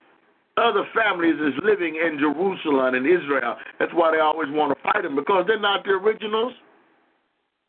[0.57, 3.57] other families is living in Jerusalem and Israel.
[3.79, 6.53] That's why they always want to fight them because they're not the originals.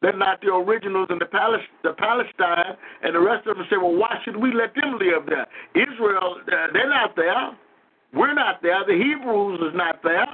[0.01, 3.77] They're not the originals in the, Palest- the Palestine, and the rest of them say,
[3.77, 5.47] well, why should we let them live there?
[5.79, 7.55] Israel, uh, they're not there.
[8.13, 8.83] We're not there.
[8.85, 10.27] The Hebrews is not there.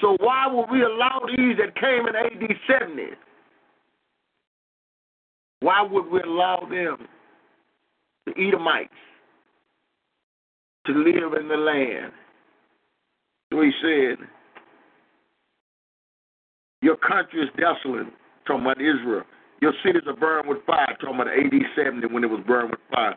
[0.00, 3.14] So why would we allow these that came in AD 70?
[5.60, 7.08] Why would we allow them,
[8.26, 8.90] the Edomites,
[10.86, 12.12] to live in the land?
[13.52, 14.26] So he said,
[16.82, 18.06] Your country is desolate,
[18.46, 19.24] talking about Israel.
[19.60, 22.80] Your cities are burned with fire, talking about AD 70 when it was burned with
[22.92, 23.16] fire.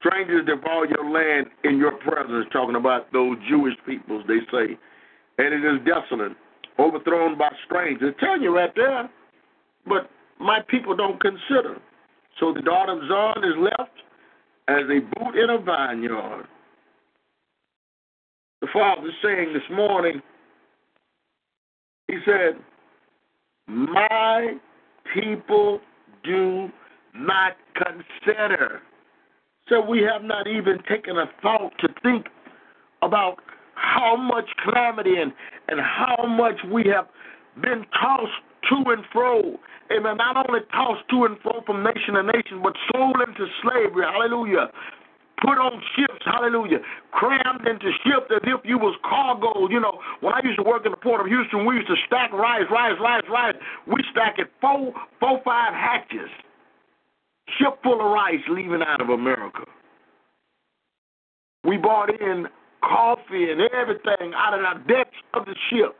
[0.00, 4.76] Strangers devour your land in your presence, talking about those Jewish peoples, they say.
[5.38, 6.32] And it is desolate,
[6.78, 8.14] overthrown by strangers.
[8.18, 9.08] Tell you right there.
[9.86, 10.10] But
[10.40, 11.78] my people don't consider.
[12.38, 13.92] So the daughter of Zion is left
[14.68, 16.46] as a boot in a vineyard.
[18.60, 20.20] The Father saying this morning,
[22.06, 22.56] He said,
[23.66, 24.54] My
[25.14, 25.80] people
[26.24, 26.68] do
[27.14, 28.80] not consider.
[29.68, 32.26] So we have not even taken a thought to think
[33.02, 33.36] about
[33.74, 35.32] how much calamity and,
[35.68, 37.06] and how much we have
[37.62, 38.32] been tossed
[38.68, 39.58] to and fro.
[39.90, 40.16] Amen.
[40.16, 44.04] Not only tossed to and fro from nation to nation, but sold into slavery.
[44.04, 44.68] Hallelujah.
[45.40, 46.82] Put on ships, hallelujah,
[47.12, 49.70] crammed into ships as if you was cargo.
[49.70, 51.94] You know, when I used to work in the port of Houston, we used to
[52.06, 53.54] stack rice, rice, rice, rice.
[53.86, 56.28] We stack it four, four, five hatches,
[57.56, 59.62] ship full of rice leaving out of America.
[61.62, 62.48] We brought in
[62.82, 65.94] coffee and everything out of the decks of the ship.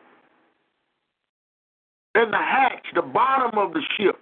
[2.19, 4.16] In the hatch, the bottom of the ship,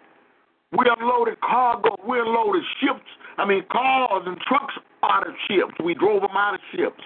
[0.72, 1.96] we unloaded cargo.
[2.06, 3.08] We unloaded ships,
[3.38, 5.74] I mean, cars and trucks out of ships.
[5.82, 7.02] We drove them out of ships.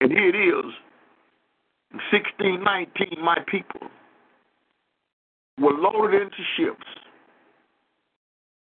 [0.00, 0.72] And here it is.
[1.92, 3.88] In 1619, my people
[5.60, 6.86] were loaded into ships.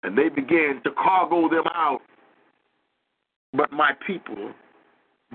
[0.04, 2.02] And they began to cargo them out.
[3.54, 4.52] But my people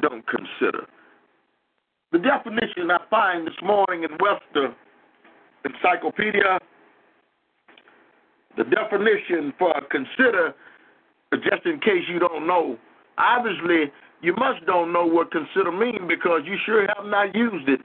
[0.03, 0.87] don't consider.
[2.13, 4.75] The definition I find this morning in Webster
[5.65, 6.59] Encyclopedia,
[8.57, 10.55] the definition for consider,
[11.33, 12.79] just in case you don't know,
[13.19, 13.93] obviously
[14.23, 17.81] you must don't know what consider means because you sure have not used it.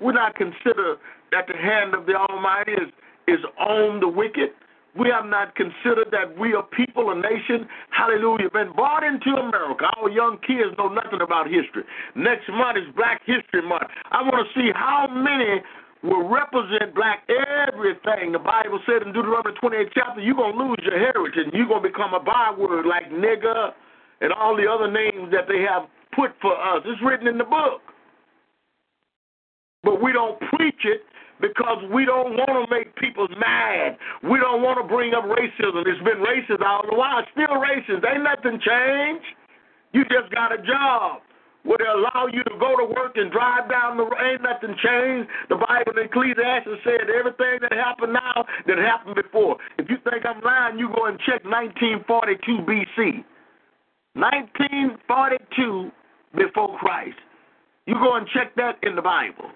[0.00, 0.96] We're not consider
[1.30, 2.90] that the hand of the Almighty is,
[3.28, 4.50] is on the wicked.
[4.94, 9.90] We have not considered that we are people, a nation, hallelujah, been brought into America.
[9.98, 11.82] Our young kids know nothing about history.
[12.14, 13.90] Next month is Black History Month.
[14.12, 15.62] I want to see how many
[16.04, 18.32] will represent black everything.
[18.32, 21.42] The Bible said in Deuteronomy 28 chapter, you're going to lose your heritage.
[21.42, 23.72] And you're going to become a byword like nigger
[24.20, 26.86] and all the other names that they have put for us.
[26.86, 27.82] It's written in the book.
[29.82, 31.02] But we don't preach it
[31.40, 33.98] because we don't want to make people mad.
[34.22, 35.82] We don't want to bring up racism.
[35.86, 37.22] It's been racist all the while.
[37.32, 38.06] Still racist.
[38.06, 39.26] Ain't nothing changed.
[39.92, 41.22] You just got a job.
[41.64, 44.20] Would it allow you to go to work and drive down the road?
[44.20, 45.30] Ain't nothing changed.
[45.48, 49.56] The Bible in Ecclesiastes said everything that happened now that happened before.
[49.78, 53.24] If you think I'm lying, you go and check 1942 BC.
[54.12, 55.90] 1942
[56.36, 57.16] before Christ.
[57.86, 59.50] You go and check that in the Bible.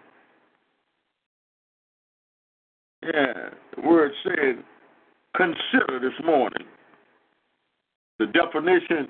[3.02, 4.64] Yeah, the word said,
[5.36, 6.66] consider this morning.
[8.18, 9.08] The definition,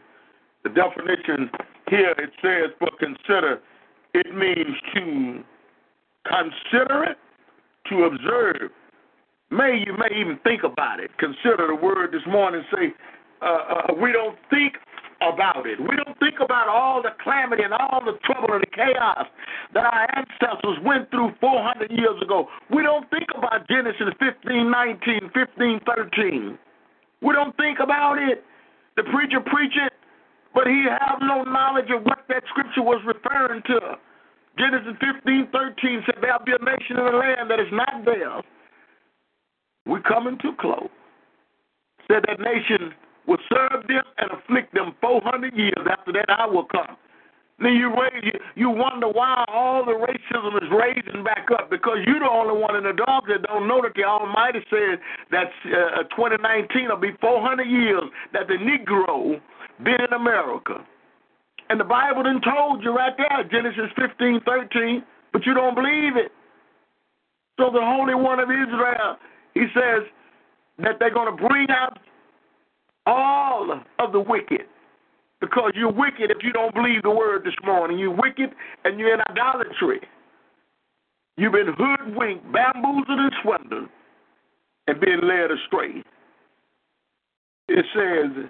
[0.63, 1.51] the definition
[1.89, 3.61] here it says for consider,
[4.13, 5.43] it means to
[6.27, 7.19] consider it,
[7.89, 8.71] to observe.
[9.51, 11.11] May you may even think about it.
[11.19, 12.63] Consider the word this morning.
[12.75, 12.93] Say,
[13.41, 14.75] uh, uh, we don't think
[15.21, 15.81] about it.
[15.81, 19.27] We don't think about all the calamity and all the trouble and the chaos
[19.75, 22.47] that our ancestors went through 400 years ago.
[22.71, 26.59] We don't think about Genesis 15, 19, 15, 13.
[27.23, 28.45] We don't think about it.
[28.97, 29.93] The preacher preach it,
[30.55, 33.99] but he have no knowledge of what that scripture was referring to.
[34.59, 38.43] Genesis 15, 13 said, There'll be a nation in the land that is not theirs.
[39.87, 40.91] We're coming too close.
[42.11, 42.93] Said that nation
[43.29, 45.77] will serve them and afflict them 400 years.
[45.89, 46.97] After that, I will come.
[47.61, 51.99] Then you raise, you, you wonder why all the racism is raising back up because
[52.07, 54.99] you're the only one in the dark that don't know that the Almighty said
[55.31, 59.41] that uh, 2019 will be 400 years that the Negro
[59.83, 60.87] been in America.
[61.69, 66.17] And the Bible then told you right there, Genesis 15, 13, but you don't believe
[66.17, 66.33] it.
[67.59, 69.19] So the Holy One of Israel,
[69.55, 70.07] he says
[70.79, 71.99] that they're going to bring out
[73.09, 74.67] all of the wicked.
[75.41, 77.99] Because you're wicked if you don't believe the word this morning.
[77.99, 78.51] You're wicked
[78.85, 80.01] and you're in idolatry.
[81.37, 83.89] You've been hoodwinked, bamboozled, and swindled,
[84.89, 86.03] and been led astray.
[87.69, 88.47] It says,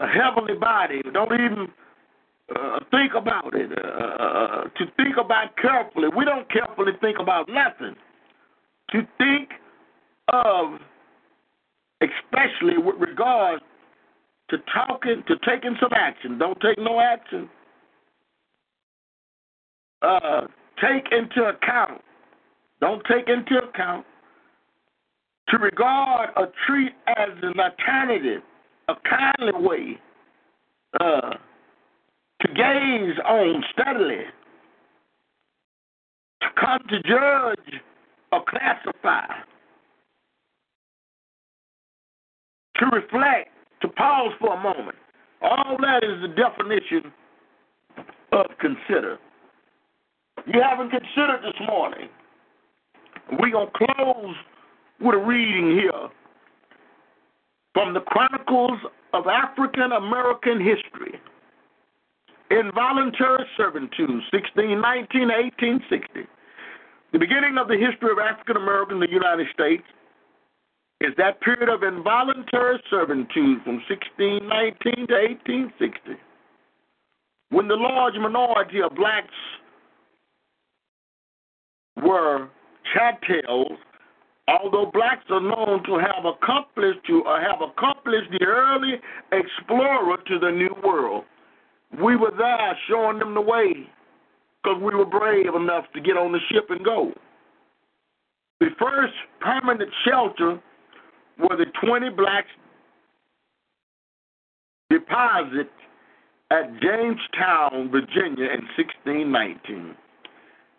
[0.00, 1.68] a heavenly body, don't even
[2.54, 6.08] uh, think about it, uh, to think about carefully.
[6.16, 7.94] We don't carefully think about nothing.
[8.90, 9.50] To think
[10.32, 10.80] of,
[12.00, 13.60] especially with regard
[14.50, 16.38] to talking, to taking some action.
[16.38, 17.48] Don't take no action.
[20.02, 20.42] Uh,
[20.80, 22.02] take into account.
[22.80, 24.04] Don't take into account
[25.48, 28.42] to regard a treat as an alternative,
[28.88, 29.98] a kindly way
[31.00, 31.30] uh,
[32.40, 34.24] to gaze on steadily,
[36.42, 37.80] to come to judge
[38.32, 39.26] or classify,
[42.78, 43.50] to reflect,
[43.82, 44.96] to pause for a moment.
[45.42, 47.12] All that is the definition
[48.32, 49.18] of consider.
[50.46, 52.08] You haven't considered this morning.
[53.38, 54.36] We're going to close
[55.00, 56.08] with a reading here
[57.74, 58.78] from the Chronicles
[59.12, 61.20] of African American History.
[62.50, 66.30] Involuntary servitude, 1619 1860.
[67.12, 69.82] The beginning of the history of African Americans in the United States
[71.00, 76.12] is that period of involuntary servitude from 1619 to 1860,
[77.50, 79.34] when the large minority of blacks
[82.02, 82.48] were
[82.94, 83.78] chattels,
[84.48, 88.94] although blacks are known to have accomplished to uh, have accomplished the early
[89.32, 91.24] explorer to the new world.
[92.02, 93.88] We were there showing them the way
[94.62, 97.12] because we were brave enough to get on the ship and go.
[98.60, 100.60] The first permanent shelter
[101.38, 102.48] were the 20 blacks
[104.90, 105.70] deposit
[106.50, 109.94] at Jamestown, Virginia in 1619.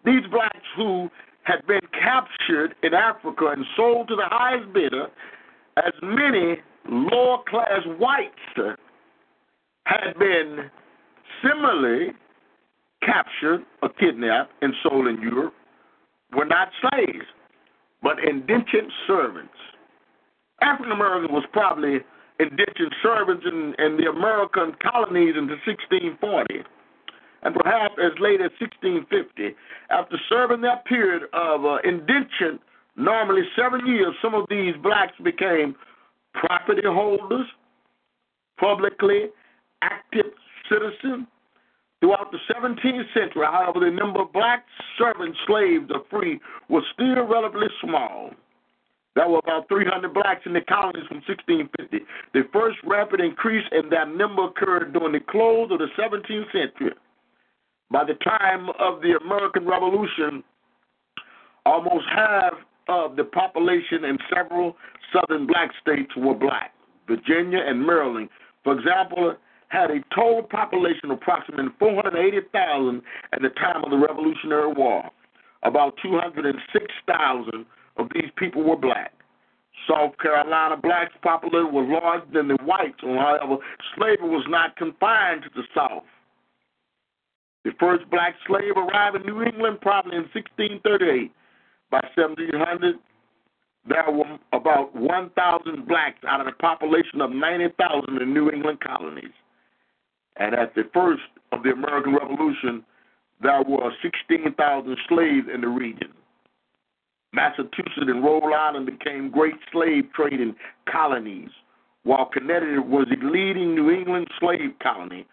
[0.05, 1.09] These blacks who
[1.43, 5.07] had been captured in Africa and sold to the highest bidder,
[5.77, 6.57] as many
[6.89, 8.75] lower class whites uh,
[9.85, 10.69] had been
[11.41, 12.13] similarly
[13.01, 15.53] captured or kidnapped and sold in Europe,
[16.35, 17.25] were not slaves,
[18.01, 19.53] but indentured servants.
[20.61, 21.99] African American was probably
[22.39, 26.63] indentured servants in, in the American colonies into 1640
[27.43, 29.55] and perhaps as late as 1650.
[29.89, 32.57] After serving that period of uh, indenture,
[32.95, 35.75] normally seven years, some of these blacks became
[36.34, 37.45] property holders,
[38.59, 39.29] publicly
[39.81, 40.25] active
[40.69, 41.27] citizens.
[41.99, 44.65] Throughout the 17th century, however, the number of black
[44.99, 46.39] servant slaves or free
[46.69, 48.31] was still relatively small.
[49.18, 52.06] There were about 300 blacks in the colonies from 1650.
[52.38, 56.94] The first rapid increase in that number occurred during the close of the 17th century.
[57.89, 60.44] By the time of the American Revolution,
[61.65, 62.53] almost half
[62.89, 64.77] of the population in several
[65.11, 66.73] southern black states were black.
[67.07, 68.30] Virginia and Maryland,
[68.64, 69.34] for example,
[69.69, 73.02] had a total population of approximately 480,000
[73.34, 75.10] at the time of the Revolutionary War.
[75.64, 77.65] About 206,000
[77.98, 79.14] of these people were black.
[79.88, 82.99] South Carolina blacks population was larger than the whites.
[83.02, 83.57] However,
[83.95, 86.03] slavery was not confined to the South.
[87.64, 91.32] The first black slave arrived in New England probably in 1638.
[91.90, 92.95] By 1700,
[93.88, 99.36] there were about 1,000 blacks out of the population of 90,000 in New England colonies.
[100.38, 102.84] And at the first of the American Revolution,
[103.41, 106.14] there were 16,000 slaves in the region.
[107.33, 110.55] Massachusetts and Rhode Island became great slave trading
[110.89, 111.49] colonies,
[112.03, 115.25] while Connecticut was the leading New England slave colony.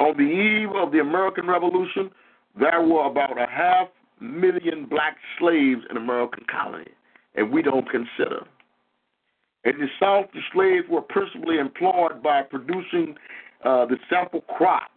[0.00, 2.10] On the eve of the American Revolution,
[2.58, 3.88] there were about a half
[4.20, 6.90] million black slaves in American colony,
[7.34, 8.46] and we don't consider.
[9.64, 13.14] In the South, the slaves were principally employed by producing
[13.64, 14.90] uh, the simple crop,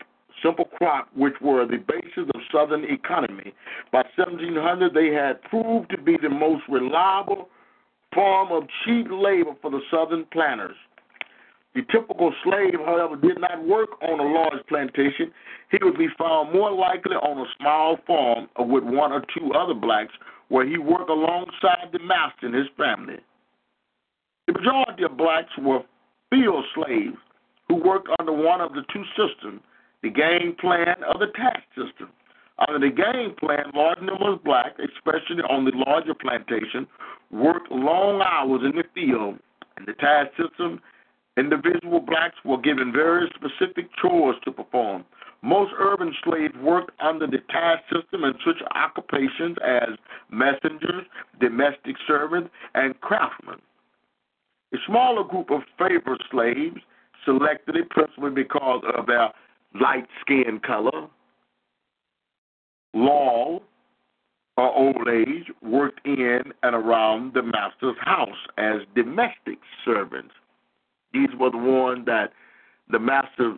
[0.45, 3.53] simple crop, which were the basis of Southern economy.
[3.91, 7.49] By 1700, they had proved to be the most reliable
[8.13, 10.75] form of cheap labor for the Southern planters.
[11.73, 15.31] The typical slave, however, did not work on a large plantation.
[15.71, 19.73] He would be found more likely on a small farm with one or two other
[19.73, 20.13] blacks
[20.47, 23.17] where he worked alongside the master and his family.
[24.47, 25.81] The majority of blacks were
[26.29, 27.17] field slaves
[27.67, 29.59] who worked under one of the two systems,
[30.05, 32.09] the game plan of the task system.
[32.67, 36.87] Under the game plan, large numbers of blacks, especially on the larger plantation,
[37.31, 39.39] worked long hours in the field.
[39.77, 40.79] In the task system,
[41.37, 45.03] Individual blacks were given very specific chores to perform.
[45.41, 49.89] Most urban slaves worked under the task system in such occupations as
[50.31, 51.03] messengers,
[51.41, 53.59] domestic servants, and craftsmen.
[54.73, 56.77] A smaller group of favored slaves,
[57.25, 59.29] selected principally because of their
[59.79, 61.07] light skin color,
[62.93, 63.59] law,
[64.57, 70.33] or old age worked in and around the master's house as domestic servants.
[71.13, 72.31] These were the ones that
[72.89, 73.55] the master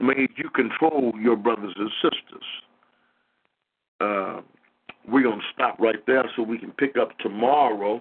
[0.00, 2.44] made you control your brothers and sisters.
[4.00, 4.40] Uh,
[5.08, 8.00] we're going to stop right there so we can pick up tomorrow.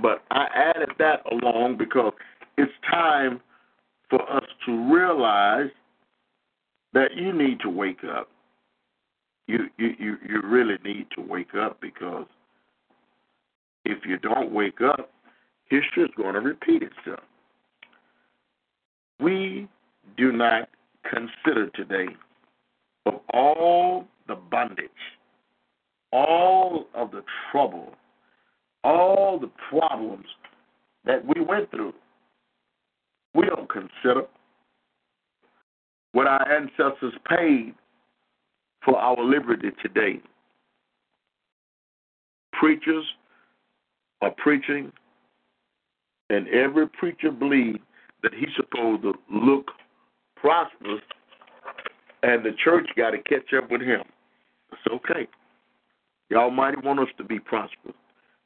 [0.00, 2.12] But I added that along because
[2.56, 3.40] it's time
[4.08, 5.70] for us to realize
[6.92, 8.28] that you need to wake up.
[9.46, 12.26] You you you, you really need to wake up because
[13.84, 15.10] if you don't wake up,
[15.66, 17.24] history is going to repeat itself.
[19.18, 19.68] We
[20.16, 20.68] do not
[21.04, 22.08] consider today
[23.06, 24.88] of all the bondage,
[26.12, 27.94] all of the trouble,
[28.84, 30.26] all the problems
[31.04, 31.94] that we went through.
[33.34, 34.26] We don't consider
[36.12, 37.74] what our ancestors paid
[38.84, 40.20] for our liberty today.
[42.52, 43.04] Preachers
[44.20, 44.92] are preaching,
[46.30, 47.78] and every preacher believes
[48.22, 49.70] that he's supposed to look
[50.36, 51.02] prosperous,
[52.22, 54.02] and the church got to catch up with him.
[54.72, 55.26] It's okay.
[56.30, 57.96] The Almighty want us to be prosperous.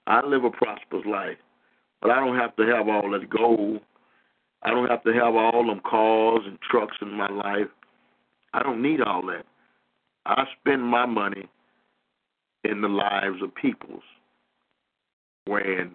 [0.07, 1.37] I live a prosperous life,
[2.01, 3.81] but I don't have to have all that gold.
[4.63, 7.69] I don't have to have all them cars and trucks in my life.
[8.53, 9.45] I don't need all that.
[10.25, 11.49] I spend my money
[12.65, 14.03] in the lives of peoples
[15.47, 15.93] when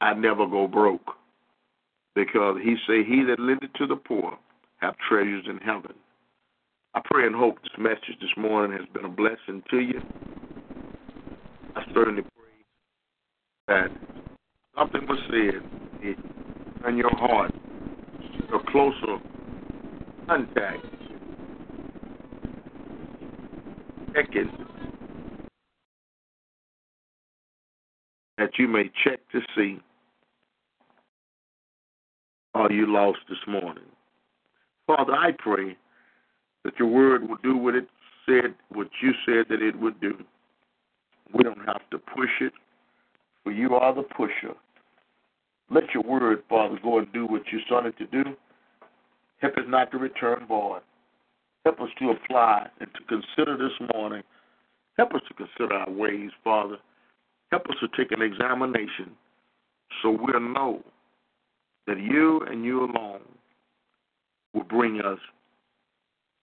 [0.00, 1.16] I never go broke.
[2.14, 4.38] Because he say, He that lendeth to the poor
[4.76, 5.94] have treasures in heaven.
[6.94, 10.00] I pray and hope this message this morning has been a blessing to you.
[11.74, 12.30] I certainly pray
[13.66, 13.88] that
[14.78, 16.16] something was said
[16.86, 17.52] in your heart,
[18.52, 19.18] a closer
[20.26, 20.84] contact,
[24.14, 24.50] checking
[28.38, 29.80] that you may check to see
[32.54, 33.84] are you lost this morning.
[34.86, 35.76] Father, I pray
[36.64, 37.88] that your word will do what it
[38.26, 40.14] said, what you said that it would do.
[41.32, 42.52] We don't have to push it,
[43.42, 44.54] for you are the pusher.
[45.70, 48.30] Let your word, Father, go and do what you it to do.
[49.38, 50.82] Help us not to return void.
[51.64, 54.22] Help us to apply and to consider this morning.
[54.96, 56.76] Help us to consider our ways, Father.
[57.50, 59.10] Help us to take an examination
[60.02, 60.82] so we'll know
[61.86, 63.22] that you and you alone
[64.52, 65.18] will bring us.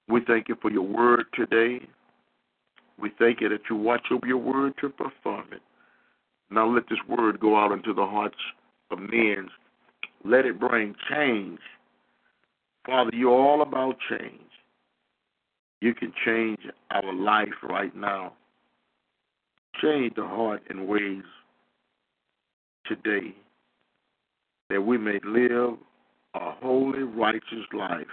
[0.07, 1.85] We thank you for your word today.
[2.99, 5.61] We thank you that you watch over your word to perform it.
[6.49, 8.35] Now let this word go out into the hearts
[8.97, 9.49] men.
[10.23, 11.59] Let it bring change.
[12.85, 14.39] Father, you're all about change.
[15.81, 16.59] You can change
[16.91, 18.33] our life right now.
[19.81, 21.23] Change the heart and ways
[22.85, 23.35] today
[24.69, 25.77] that we may live
[26.33, 28.07] a holy, righteous life.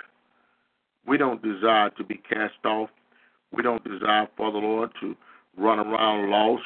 [1.07, 2.91] We don't desire to be cast off.
[3.53, 5.15] We don't desire, for the Lord, to
[5.57, 6.63] run around lost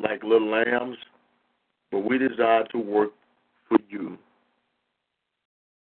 [0.00, 0.96] like little lambs,
[1.90, 3.10] but we desire to work
[3.68, 4.18] for you.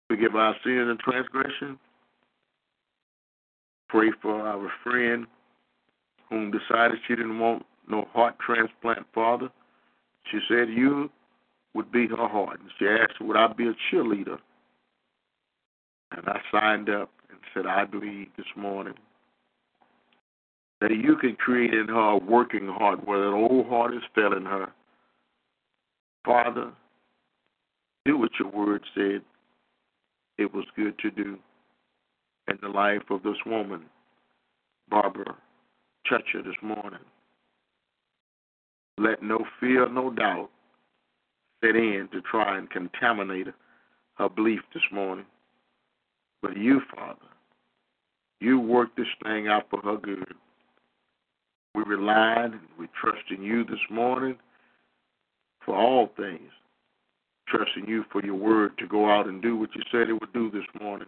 [0.09, 1.77] Forgive our sin and transgression.
[3.89, 5.25] Pray for our friend
[6.29, 9.49] whom decided she didn't want no heart transplant, Father.
[10.31, 11.09] She said you
[11.73, 12.59] would be her heart.
[12.59, 14.39] And she asked, Would I be a cheerleader?
[16.11, 18.95] And I signed up and said, I believe this morning
[20.81, 24.45] that you can create in her a working heart where that old heart is failing
[24.45, 24.71] her.
[26.27, 26.73] Father,
[28.03, 29.21] do what your word said
[30.37, 31.37] it was good to do
[32.49, 33.85] in the life of this woman,
[34.89, 35.37] Barbara
[36.05, 36.99] Churcher, this morning.
[38.97, 40.49] Let no fear, no doubt
[41.63, 43.47] set in to try and contaminate
[44.15, 45.25] her belief this morning.
[46.41, 47.19] But you, Father,
[48.41, 50.33] you work this thing out for her good.
[51.73, 54.37] We rely and we trust in you this morning
[55.67, 56.49] for all things.
[57.47, 60.33] Trusting you for your word to go out and do what you said it would
[60.33, 61.07] do this morning.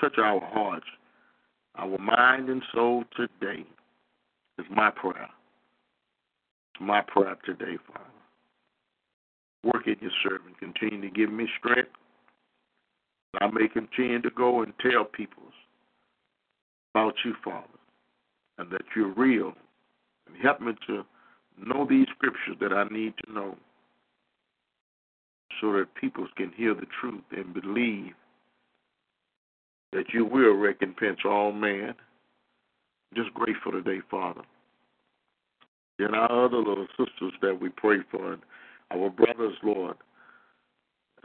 [0.00, 0.86] Touch our hearts,
[1.76, 3.64] our mind and soul today
[4.58, 5.28] is my prayer.
[6.74, 8.04] It's my prayer today, Father.
[9.64, 10.58] Work in your servant.
[10.58, 11.90] Continue to give me strength.
[13.40, 15.42] I may continue to go and tell people
[16.94, 17.66] about you, Father,
[18.58, 19.52] and that you're real.
[20.26, 21.04] And help me to
[21.64, 23.56] know these scriptures that I need to know
[25.60, 28.12] so that people can hear the truth and believe
[29.92, 31.94] that you will recompense all men.
[33.14, 34.42] Just grateful today, Father.
[35.98, 38.42] And our other little sisters that we pray for, and
[38.90, 39.96] our brothers, Lord,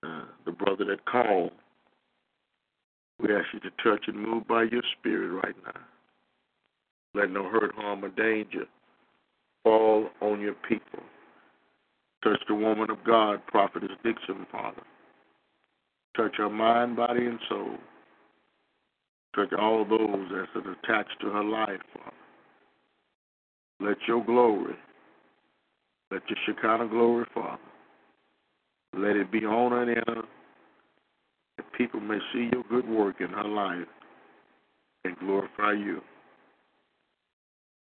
[0.02, 1.52] uh, the brother that called,
[3.20, 5.82] we ask you to touch and move by your spirit right now.
[7.14, 8.66] Let no hurt, harm, or danger
[9.64, 11.00] fall on your people.
[12.24, 14.84] Touch the woman of God, Prophetess Dixon, Father.
[16.16, 17.78] Touch her mind, body, and soul.
[19.36, 22.12] Touch all those that are attached to her life, Father.
[23.80, 24.76] Let your glory,
[26.12, 27.58] let your Shekinah glory, Father,
[28.96, 30.22] let it be on and in her,
[31.58, 33.88] that people may see your good work in her life
[35.06, 36.02] and glorify you.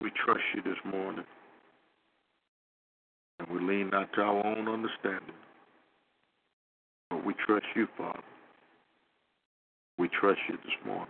[0.01, 1.23] We trust you this morning,
[3.39, 5.35] and we lean not to our own understanding,
[7.09, 8.19] but we trust you, Father.
[9.97, 11.07] We trust you this morning.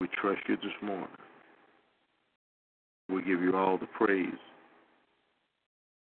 [0.00, 1.08] We trust you this morning.
[3.08, 4.38] We give you all the praise,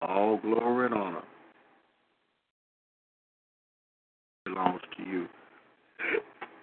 [0.01, 1.23] all glory and honor
[4.45, 5.27] belongs to you.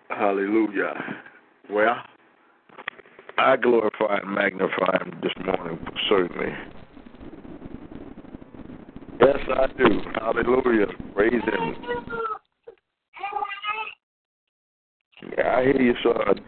[0.08, 0.94] Hallelujah.
[1.70, 1.96] Well,
[3.38, 5.78] I glorify and magnify him this morning,
[6.08, 6.52] certainly.
[9.30, 10.00] Yes, I do.
[10.14, 10.86] Hallelujah.
[11.14, 11.76] Praise him.
[15.38, 16.40] Yeah, I hear you, son.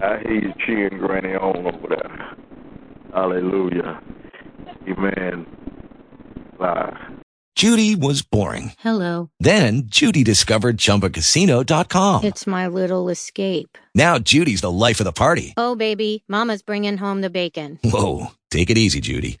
[0.00, 2.36] I hear you cheering Granny on over there.
[3.12, 4.00] Hallelujah.
[4.88, 5.46] Amen.
[6.58, 6.96] Bye.
[7.56, 8.72] Judy was boring.
[8.78, 9.30] Hello.
[9.40, 12.22] Then Judy discovered ChumbaCasino.com.
[12.22, 13.76] It's my little escape.
[13.96, 15.54] Now Judy's the life of the party.
[15.56, 17.80] Oh, baby, Mama's bringing home the bacon.
[17.82, 19.40] Whoa, take it easy, Judy.